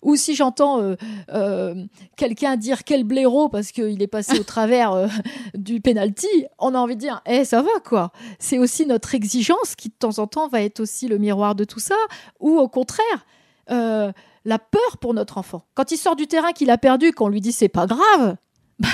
ou 0.02 0.16
si 0.16 0.34
j'entends 0.34 0.94
euh, 1.32 1.74
quelqu'un 2.16 2.56
dire 2.56 2.84
quel 2.84 3.04
blaireau 3.04 3.48
parce 3.48 3.72
qu'il 3.72 4.02
est 4.02 4.06
passé 4.06 4.38
au 4.38 4.44
travers 4.44 5.08
du 5.54 5.80
penalty, 5.80 6.46
on 6.58 6.74
a 6.74 6.78
envie 6.78 6.96
de 6.96 7.00
dire, 7.00 7.20
eh, 7.26 7.44
ça 7.44 7.62
va 7.62 7.68
quoi. 7.84 8.12
C'est 8.38 8.58
aussi 8.58 8.86
notre 8.86 9.14
exigence 9.14 9.74
qui 9.76 9.88
de 9.88 9.94
temps 9.98 10.18
en 10.18 10.26
temps 10.26 10.48
va 10.48 10.62
être 10.62 10.80
aussi 10.80 11.08
le 11.08 11.18
miroir 11.18 11.54
de 11.54 11.64
tout 11.64 11.80
ça, 11.80 11.96
ou 12.38 12.58
au 12.58 12.68
contraire. 12.68 13.26
la 13.68 14.58
peur 14.58 14.98
pour 15.00 15.12
notre 15.12 15.36
enfant. 15.36 15.64
Quand 15.74 15.92
il 15.92 15.98
sort 15.98 16.16
du 16.16 16.26
terrain 16.26 16.52
qu'il 16.52 16.70
a 16.70 16.78
perdu, 16.78 17.12
qu'on 17.12 17.28
lui 17.28 17.40
dit 17.40 17.52
c'est 17.52 17.68
pas 17.68 17.86
grave, 17.86 18.36
bah, 18.80 18.88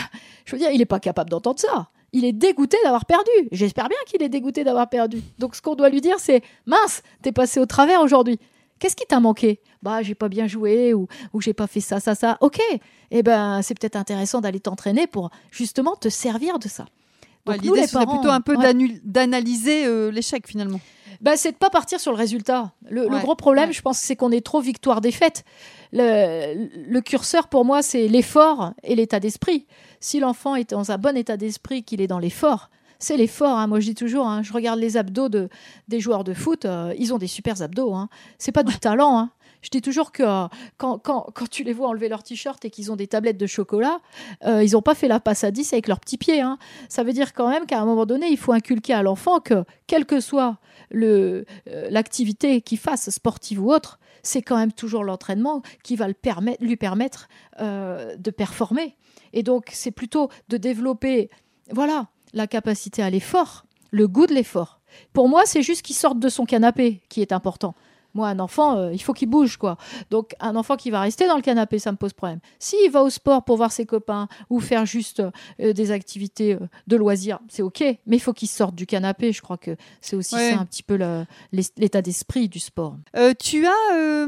je 0.47 0.53
veux 0.53 0.59
dire, 0.59 0.71
il 0.71 0.79
n'est 0.79 0.87
pas 0.87 1.01
capable 1.01 1.29
d'entendre 1.29 1.61
ça. 1.61 1.91
Il 2.13 2.25
est 2.25 2.33
dégoûté 2.33 2.79
d'avoir 2.85 3.05
perdu. 3.05 3.31
J'espère 3.53 3.89
bien 3.89 3.99
qu'il 4.07 4.23
est 4.23 4.29
dégoûté 4.31 4.65
d'avoir 4.65 4.89
perdu. 4.89 5.21
Donc 5.39 5.55
ce 5.55 5.61
qu'on 5.61 5.75
doit 5.75 5.91
lui 5.91 6.01
dire, 6.01 6.19
c'est 6.19 6.43
mince, 6.65 7.03
t'es 7.21 7.33
passé 7.33 7.61
au 7.61 7.67
travers 7.67 8.01
aujourd'hui. 8.01 8.39
Qu'est-ce 8.79 8.97
qui 8.97 9.07
t'a 9.07 9.21
manqué? 9.21 9.61
Bah, 9.83 10.03
j'ai 10.03 10.15
pas 10.15 10.29
bien 10.29 10.47
joué 10.47 10.95
ou, 10.95 11.09
ou 11.33 11.41
j'ai 11.41 11.53
pas 11.53 11.67
fait 11.67 11.81
ça, 11.81 12.01
ça, 12.01 12.15
ça. 12.15 12.39
Ok. 12.41 12.61
Eh 13.11 13.23
ben, 13.23 13.61
c'est 13.63 13.79
peut-être 13.79 13.97
intéressant 13.97 14.41
d'aller 14.41 14.61
t'entraîner 14.61 15.07
pour 15.07 15.31
justement 15.51 15.97
te 15.97 16.09
servir 16.09 16.59
de 16.59 16.69
ça. 16.69 16.87
L'idée 17.55 17.87
serait 17.87 18.07
plutôt 18.07 18.31
un 18.31 18.41
peu 18.41 18.57
d'analyser 19.05 19.87
euh, 19.87 20.11
l'échec 20.11 20.47
finalement. 20.47 20.81
bah, 21.21 21.37
c'est 21.37 21.53
de 21.53 21.57
pas 21.57 21.71
partir 21.71 22.01
sur 22.01 22.13
le 22.13 22.19
résultat. 22.19 22.73
Le, 22.89 23.09
gros 23.21 23.35
problème, 23.37 23.73
je 23.73 23.83
pense, 23.83 23.99
c'est 23.99 24.17
qu'on 24.17 24.33
est 24.33 24.45
trop 24.45 24.61
victoire-défaite. 24.61 25.45
Le, 25.93 26.69
le, 26.89 27.01
curseur, 27.01 27.49
pour 27.49 27.65
moi, 27.65 27.83
c'est 27.83 28.09
l'effort 28.09 28.73
et 28.83 28.95
l'état 28.95 29.21
d'esprit. 29.21 29.67
Si 30.01 30.21
l'enfant 30.21 30.57
est 30.57 30.71
dans 30.71 30.91
un 30.91 30.99
bon 30.99 31.17
état 31.17 31.37
d'esprit, 31.37 31.85
qu'il 31.85 32.01
est 32.01 32.07
dans 32.07 32.19
l'effort, 32.19 32.71
c'est 32.99 33.17
l'effort. 33.17 33.59
Hein. 33.59 33.67
Moi, 33.67 33.81
je 33.81 33.87
dis 33.87 33.95
toujours, 33.95 34.27
hein, 34.27 34.43
je 34.43 34.53
regarde 34.53 34.79
les 34.79 34.97
abdos 34.97 35.29
de, 35.29 35.49
des 35.89 36.01
joueurs 36.01 36.25
de 36.25 36.35
foot, 36.35 36.65
euh, 36.65 36.95
ils 36.99 37.13
ont 37.13 37.19
des 37.19 37.27
super 37.27 37.63
abdos. 37.63 37.95
Hein. 37.95 38.09
C'est 38.39 38.53
pas 38.53 38.63
du 38.63 38.77
talent. 38.79 39.29
Je 39.67 39.71
dis 39.71 39.83
toujours 39.83 40.13
que 40.13 40.23
euh, 40.23 40.47
quand, 40.77 40.99
quand, 40.99 41.27
quand, 41.35 41.51
tu 41.51 41.65
les 41.65 41.73
vois 41.73 41.89
enlever 41.89 42.09
leur 42.09 42.23
t-shirt 42.23 42.65
et 42.65 42.71
qu'ils 42.71 42.93
ont 42.93 42.95
des 42.95 43.09
tablettes 43.09 43.37
de 43.37 43.49
chocolat, 43.49 43.99
euh, 44.45 44.63
ils 44.63 44.75
n'ont 44.75 44.83
pas 44.83 44.95
fait 44.95 45.09
la 45.09 45.19
passe 45.19 45.43
à 45.43 45.51
10 45.51 45.73
avec 45.73 45.89
leurs 45.89 45.99
petits 45.99 46.19
pieds. 46.19 46.41
Hein. 46.41 46.57
Ça 46.89 47.03
veut 47.03 47.13
dire 47.13 47.35
quand 47.35 47.49
même 47.49 47.67
qu'à 47.67 47.81
un 47.81 47.85
moment 47.85 48.07
donné, 48.07 48.29
il 48.29 48.37
faut 48.37 48.53
inculquer 48.53 48.93
à 48.93 49.03
l'enfant 49.03 49.41
que, 49.41 49.65
quelle 49.89 50.07
que 50.07 50.21
soit 50.21 50.59
l'activité 50.93 52.61
qu'il 52.61 52.79
fasse, 52.79 53.11
sportive 53.11 53.61
ou 53.61 53.73
autre, 53.73 53.99
c'est 54.23 54.41
quand 54.41 54.57
même 54.57 54.71
toujours 54.71 55.03
l'entraînement 55.03 55.63
qui 55.83 55.97
va 55.97 56.07
le 56.07 56.15
lui 56.61 56.77
permettre 56.77 57.29
de 57.59 58.31
performer. 58.31 58.95
Et 59.33 59.43
donc, 59.43 59.71
c'est 59.73 59.91
plutôt 59.91 60.31
de 60.49 60.59
développer, 60.59 61.29
voilà, 61.73 62.07
la 62.35 62.47
capacité 62.47 63.03
à 63.03 63.11
l'effort, 63.11 63.67
le 63.91 64.07
goût 64.07 64.29
de 64.29 64.35
l'effort. 64.35 64.81
Pour 65.13 65.29
moi, 65.29 65.43
c'est 65.45 65.63
juste 65.63 65.83
qu'il 65.83 65.97
sorte 65.97 66.21
de 66.21 66.29
son 66.29 66.45
canapé 66.45 67.03
qui 67.09 67.21
est 67.21 67.33
important. 67.33 67.75
Moi, 68.17 68.29
un 68.29 68.39
enfant, 68.39 68.79
euh, 68.79 68.93
il 68.95 69.03
faut 69.03 69.13
qu'il 69.13 69.29
bouge, 69.29 69.59
quoi. 69.59 69.77
Donc, 70.11 70.35
un 70.41 70.57
enfant 70.57 70.77
qui 70.77 70.91
va 70.91 71.03
rester 71.03 71.29
dans 71.29 71.37
le 71.37 71.43
canapé, 71.43 71.79
ça 71.79 71.93
me 71.93 71.99
pose 71.99 72.15
problème. 72.15 72.41
S'il 72.59 72.91
va 72.91 73.03
au 73.03 73.11
sport 73.11 73.45
pour 73.45 73.59
voir 73.59 73.71
ses 73.73 73.85
copains 73.85 74.27
ou 74.49 74.59
faire 74.59 74.87
juste 74.87 75.23
euh, 75.61 75.75
des 75.75 75.91
activités 75.91 76.55
euh, 76.55 76.61
de 76.87 76.97
loisirs, 76.97 77.41
c'est 77.49 77.61
OK. 77.61 77.83
Mais 77.83 78.17
il 78.17 78.21
faut 78.21 78.33
qu'il 78.33 78.49
sorte 78.49 78.75
du 78.75 78.87
canapé. 78.87 79.33
Je 79.33 79.43
crois 79.43 79.59
que 79.59 79.77
c'est 80.01 80.17
aussi 80.17 80.35
ça 80.35 80.59
un 80.59 80.65
petit 80.65 80.83
peu 80.83 80.99
l'état 81.53 82.01
d'esprit 82.01 82.49
du 82.49 82.59
sport. 82.59 82.97
tu 83.39 83.67
as 83.67 84.27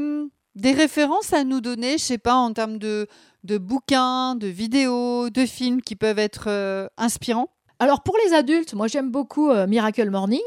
des 0.55 0.71
références 0.71 1.33
à 1.33 1.43
nous 1.43 1.61
donner, 1.61 1.93
je 1.93 2.03
sais 2.03 2.17
pas, 2.19 2.35
en 2.35 2.53
termes 2.53 2.77
de, 2.77 3.07
de 3.43 3.57
bouquins, 3.57 4.35
de 4.35 4.47
vidéos, 4.47 5.31
de 5.31 5.47
films 5.47 5.81
qui 5.81 5.95
peuvent 5.95 6.19
être 6.19 6.91
inspirants? 6.97 7.49
Alors 7.81 8.03
pour 8.03 8.17
les 8.25 8.33
adultes, 8.33 8.73
moi 8.73 8.87
j'aime 8.87 9.09
beaucoup 9.09 9.49
euh, 9.49 9.65
Miracle 9.65 10.09
Morning, 10.09 10.41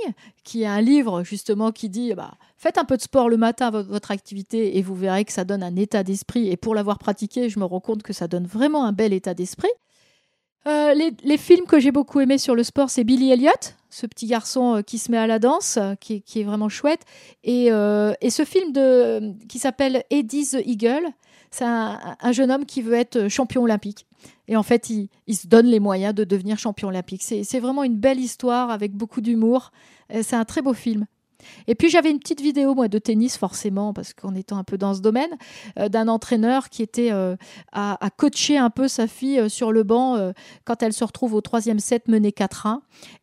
qui 0.45 0.63
est 0.63 0.67
un 0.67 0.83
livre 0.83 1.25
justement 1.25 1.73
qui 1.73 1.89
dit 1.89 2.13
bah, 2.13 2.35
faites 2.59 2.77
un 2.77 2.85
peu 2.85 2.99
de 2.99 3.03
sport 3.03 3.31
le 3.31 3.39
matin 3.39 3.69
à 3.69 3.83
votre 3.83 4.11
activité 4.11 4.77
et 4.77 4.83
vous 4.83 4.95
verrez 4.95 5.25
que 5.25 5.33
ça 5.33 5.45
donne 5.45 5.63
un 5.63 5.75
état 5.77 6.03
d'esprit. 6.03 6.51
Et 6.51 6.59
pour 6.59 6.75
l'avoir 6.75 6.99
pratiqué, 6.99 7.49
je 7.49 7.59
me 7.59 7.65
rends 7.65 7.81
compte 7.81 8.03
que 8.03 8.13
ça 8.13 8.29
donne 8.29 8.45
vraiment 8.45 8.85
un 8.85 8.93
bel 8.93 9.15
état 9.15 9.33
d'esprit. 9.33 9.71
Euh, 10.69 10.95
les, 10.95 11.39
films 11.39 11.67
que 11.67 11.81
j'ai 11.81 11.91
beaucoup 11.91 12.21
aimés 12.21 12.39
sur 12.39 12.55
le 12.55 12.63
sport, 12.63 12.91
c'est 12.91 13.03
Billy 13.03 13.33
Elliot, 13.33 13.51
ce 13.91 14.07
petit 14.07 14.27
garçon 14.27 14.77
euh, 14.77 14.83
qui 14.83 14.99
se 14.99 15.11
met 15.11 15.17
à 15.17 15.27
la 15.27 15.41
danse, 15.41 15.79
qui, 16.01 16.23
est 16.37 16.45
vraiment 16.45 16.69
chouette. 16.69 17.01
Et, 17.45 17.69
ce 17.71 18.45
film 18.45 19.37
qui 19.49 19.59
s'appelle 19.59 20.05
Eddie 20.11 20.51
the 20.51 20.63
Eagle, 20.67 21.13
c'est 21.53 21.65
un, 21.65 22.33
jeune 22.33 22.51
homme 22.51 22.65
qui 22.65 22.81
veut 22.81 22.95
être 22.95 23.29
champion 23.29 23.63
olympique. 23.63 24.07
Et 24.49 24.57
en 24.57 24.63
fait, 24.63 24.91
il, 24.91 25.37
se 25.37 25.47
donne 25.47 25.67
les 25.67 25.81
moyens 25.81 26.15
de 26.15 26.25
devenir 26.25 26.59
champion 26.59 26.89
olympique. 26.89 27.23
C'est 27.23 27.61
vraiment 27.61 27.85
une 27.85 27.97
belle 27.97 28.19
histoire 28.19 28.71
avec 28.71 28.93
beaucoup 28.93 29.21
d'humour. 29.21 29.71
Euh, 30.13 30.23
c'est 30.23 30.37
un 30.37 30.47
très 30.47 30.63
beau 30.63 30.73
film. 30.73 31.07
Et 31.67 31.75
puis 31.75 31.89
j'avais 31.89 32.11
une 32.11 32.19
petite 32.19 32.41
vidéo 32.41 32.75
moi 32.75 32.89
de 32.89 32.99
tennis 32.99 33.37
forcément 33.37 33.93
parce 33.93 34.13
qu'en 34.15 34.35
étant 34.35 34.59
un 34.59 34.65
peu 34.65 34.79
dans 34.79 34.95
ce 34.95 35.01
domaine 35.01 35.31
euh, 35.79 35.89
d'un 35.89 36.09
entraîneur 36.09 36.69
qui 36.69 36.83
était 36.83 37.13
euh, 37.13 37.37
à, 37.73 37.99
coacher 38.17 38.59
un 38.59 38.71
peu 38.71 38.89
sa 38.89 39.07
fille 39.07 39.49
sur 39.49 39.73
le 39.73 39.83
banc 39.83 40.33
quand 40.65 40.83
elle 40.83 40.93
se 40.93 41.05
retrouve 41.05 41.35
au 41.35 41.41
troisième 41.41 41.79
set 41.79 42.09
menée 42.09 42.31
4-1 42.31 42.81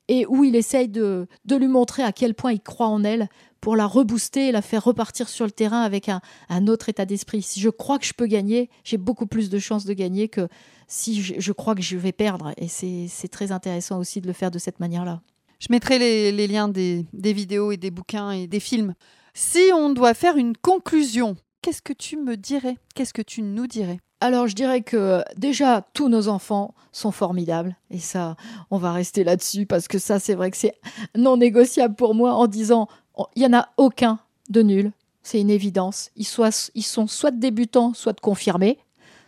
et 0.07 0.25
où 0.25 0.43
il 0.43 0.55
essaye 0.55 0.89
de, 0.89 1.27
de, 1.45 1.55
lui 1.55 1.67
montrer 1.67 2.03
à 2.03 2.11
quel 2.11 2.33
point 2.33 2.51
il 2.51 2.61
croit 2.61 2.87
en 2.87 3.03
elle 3.03 3.29
pour 3.61 3.75
la 3.75 3.85
rebooster 3.85 4.47
et 4.47 4.51
la 4.51 4.61
faire 4.61 4.83
repartir 4.83 5.29
sur 5.29 5.45
le 5.45 5.51
terrain 5.51 5.81
avec 5.81 6.09
un, 6.09 6.67
autre 6.67 6.89
état 6.89 7.05
d'esprit. 7.05 7.41
Si 7.41 7.59
je 7.59 7.69
crois 7.69 7.99
que 7.99 8.05
je 8.05 8.13
peux 8.13 8.25
gagner, 8.25 8.69
j'ai 8.83 8.97
beaucoup 8.97 9.27
plus 9.27 9.49
de 9.49 9.59
chances 9.59 9.85
de 9.85 9.93
gagner 9.93 10.29
que 10.29 10.47
si 10.87 11.21
je, 11.21 11.51
crois 11.51 11.75
que 11.75 11.81
je 11.81 11.97
vais 11.97 12.11
perdre. 12.11 12.53
Et 12.57 12.67
c'est 12.67 13.27
très 13.27 13.51
intéressant 13.51 13.99
aussi 13.99 14.21
de 14.21 14.27
le 14.27 14.33
faire 14.33 14.51
de 14.51 14.59
cette 14.59 14.79
manière-là. 14.79 15.21
Je 15.59 15.67
mettrai 15.69 15.99
les, 15.99 16.47
liens 16.47 16.69
des, 16.69 17.05
vidéos 17.13 17.71
et 17.71 17.77
des 17.77 17.91
bouquins 17.91 18.31
et 18.31 18.47
des 18.47 18.59
films. 18.59 18.93
Si 19.33 19.59
on 19.73 19.89
doit 19.89 20.13
faire 20.13 20.37
une 20.37 20.55
conclusion, 20.55 21.35
qu'est-ce 21.61 21.81
que 21.81 21.93
tu 21.93 22.17
me 22.17 22.37
dirais? 22.37 22.77
Qu'est-ce 22.95 23.13
que 23.13 23.21
tu 23.21 23.41
nous 23.41 23.67
dirais? 23.67 23.99
Alors 24.21 24.47
je 24.47 24.55
dirais 24.55 24.81
que 24.81 25.23
déjà 25.37 25.85
tous 25.93 26.09
nos 26.09 26.27
enfants 26.27 26.73
sont 26.91 27.11
formidables 27.11 27.77
et 27.89 27.99
ça 27.99 28.35
on 28.69 28.77
va 28.77 28.91
rester 28.91 29.23
là-dessus 29.23 29.65
parce 29.65 29.87
que 29.87 29.97
ça 29.97 30.19
c'est 30.19 30.33
vrai 30.33 30.51
que 30.51 30.57
c'est 30.57 30.75
non 31.15 31.37
négociable 31.37 31.95
pour 31.95 32.15
moi 32.15 32.33
en 32.33 32.47
disant 32.47 32.89
il 33.37 33.39
n'y 33.39 33.45
en 33.45 33.57
a 33.57 33.69
aucun 33.77 34.19
de 34.49 34.61
nul, 34.61 34.91
c'est 35.23 35.39
une 35.39 35.49
évidence. 35.49 36.09
Ils, 36.15 36.27
ils 36.75 36.83
sont 36.83 37.07
soit 37.07 37.31
débutants, 37.31 37.93
soit 37.93 38.19
confirmés. 38.19 38.79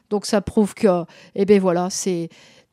Donc 0.09 0.25
ça 0.25 0.41
prouve 0.41 0.73
que, 0.73 1.05
eh 1.35 1.45
ben 1.45 1.59
voilà, 1.59 1.89
c'est 1.89 2.29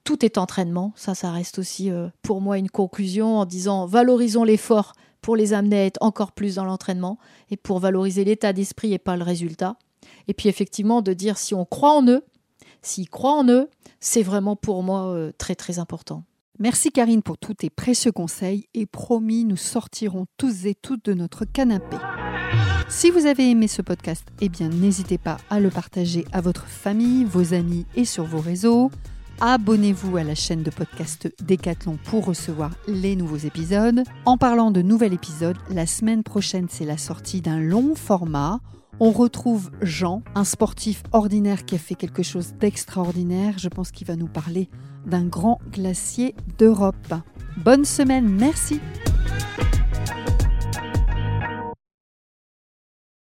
tout 0.08 0.24
est 0.24 0.38
entraînement. 0.38 0.94
Ça, 0.96 1.14
ça 1.14 1.30
reste 1.30 1.58
aussi 1.58 1.90
euh, 1.90 2.08
pour 2.22 2.40
moi 2.40 2.56
une 2.56 2.70
conclusion 2.70 3.36
en 3.36 3.44
disant 3.44 3.84
valorisons 3.84 4.42
l'effort 4.42 4.94
pour 5.20 5.36
les 5.36 5.52
amener 5.52 5.80
à 5.80 5.84
être 5.84 5.98
encore 6.00 6.32
plus 6.32 6.54
dans 6.54 6.64
l'entraînement 6.64 7.18
et 7.50 7.58
pour 7.58 7.78
valoriser 7.78 8.24
l'état 8.24 8.54
d'esprit 8.54 8.94
et 8.94 8.98
pas 8.98 9.18
le 9.18 9.22
résultat. 9.22 9.76
Et 10.26 10.32
puis 10.32 10.48
effectivement 10.48 11.02
de 11.02 11.12
dire 11.12 11.36
si 11.36 11.52
on 11.52 11.66
croit 11.66 11.92
en 11.92 12.06
eux, 12.08 12.24
s'ils 12.80 13.10
croient 13.10 13.36
en 13.36 13.46
eux, 13.50 13.68
c'est 14.00 14.22
vraiment 14.22 14.56
pour 14.56 14.82
moi 14.82 15.12
euh, 15.12 15.30
très 15.36 15.54
très 15.54 15.78
important. 15.78 16.24
Merci 16.58 16.90
Karine 16.90 17.22
pour 17.22 17.36
tous 17.36 17.52
tes 17.52 17.68
précieux 17.68 18.12
conseils 18.12 18.66
et 18.72 18.86
promis, 18.86 19.44
nous 19.44 19.58
sortirons 19.58 20.24
tous 20.38 20.64
et 20.64 20.74
toutes 20.74 21.04
de 21.04 21.12
notre 21.12 21.44
canapé. 21.44 21.98
Si 22.88 23.10
vous 23.10 23.26
avez 23.26 23.50
aimé 23.50 23.68
ce 23.68 23.82
podcast, 23.82 24.24
eh 24.40 24.48
bien 24.48 24.70
n'hésitez 24.70 25.18
pas 25.18 25.36
à 25.50 25.60
le 25.60 25.68
partager 25.68 26.24
à 26.32 26.40
votre 26.40 26.66
famille, 26.66 27.26
vos 27.26 27.52
amis 27.52 27.84
et 27.94 28.06
sur 28.06 28.24
vos 28.24 28.40
réseaux. 28.40 28.90
Abonnez-vous 29.40 30.16
à 30.16 30.24
la 30.24 30.34
chaîne 30.34 30.64
de 30.64 30.70
podcast 30.70 31.32
Décathlon 31.44 31.96
pour 32.06 32.24
recevoir 32.24 32.72
les 32.88 33.14
nouveaux 33.14 33.36
épisodes. 33.36 34.02
En 34.24 34.36
parlant 34.36 34.72
de 34.72 34.82
nouvel 34.82 35.12
épisode, 35.12 35.56
la 35.70 35.86
semaine 35.86 36.24
prochaine, 36.24 36.66
c'est 36.68 36.84
la 36.84 36.98
sortie 36.98 37.40
d'un 37.40 37.60
long 37.60 37.94
format. 37.94 38.58
On 38.98 39.12
retrouve 39.12 39.70
Jean, 39.80 40.22
un 40.34 40.42
sportif 40.42 41.04
ordinaire 41.12 41.64
qui 41.64 41.76
a 41.76 41.78
fait 41.78 41.94
quelque 41.94 42.24
chose 42.24 42.54
d'extraordinaire. 42.58 43.58
Je 43.58 43.68
pense 43.68 43.92
qu'il 43.92 44.08
va 44.08 44.16
nous 44.16 44.26
parler 44.26 44.68
d'un 45.06 45.24
grand 45.24 45.60
glacier 45.70 46.34
d'Europe. 46.58 47.14
Bonne 47.58 47.84
semaine, 47.84 48.28
merci. 48.28 48.80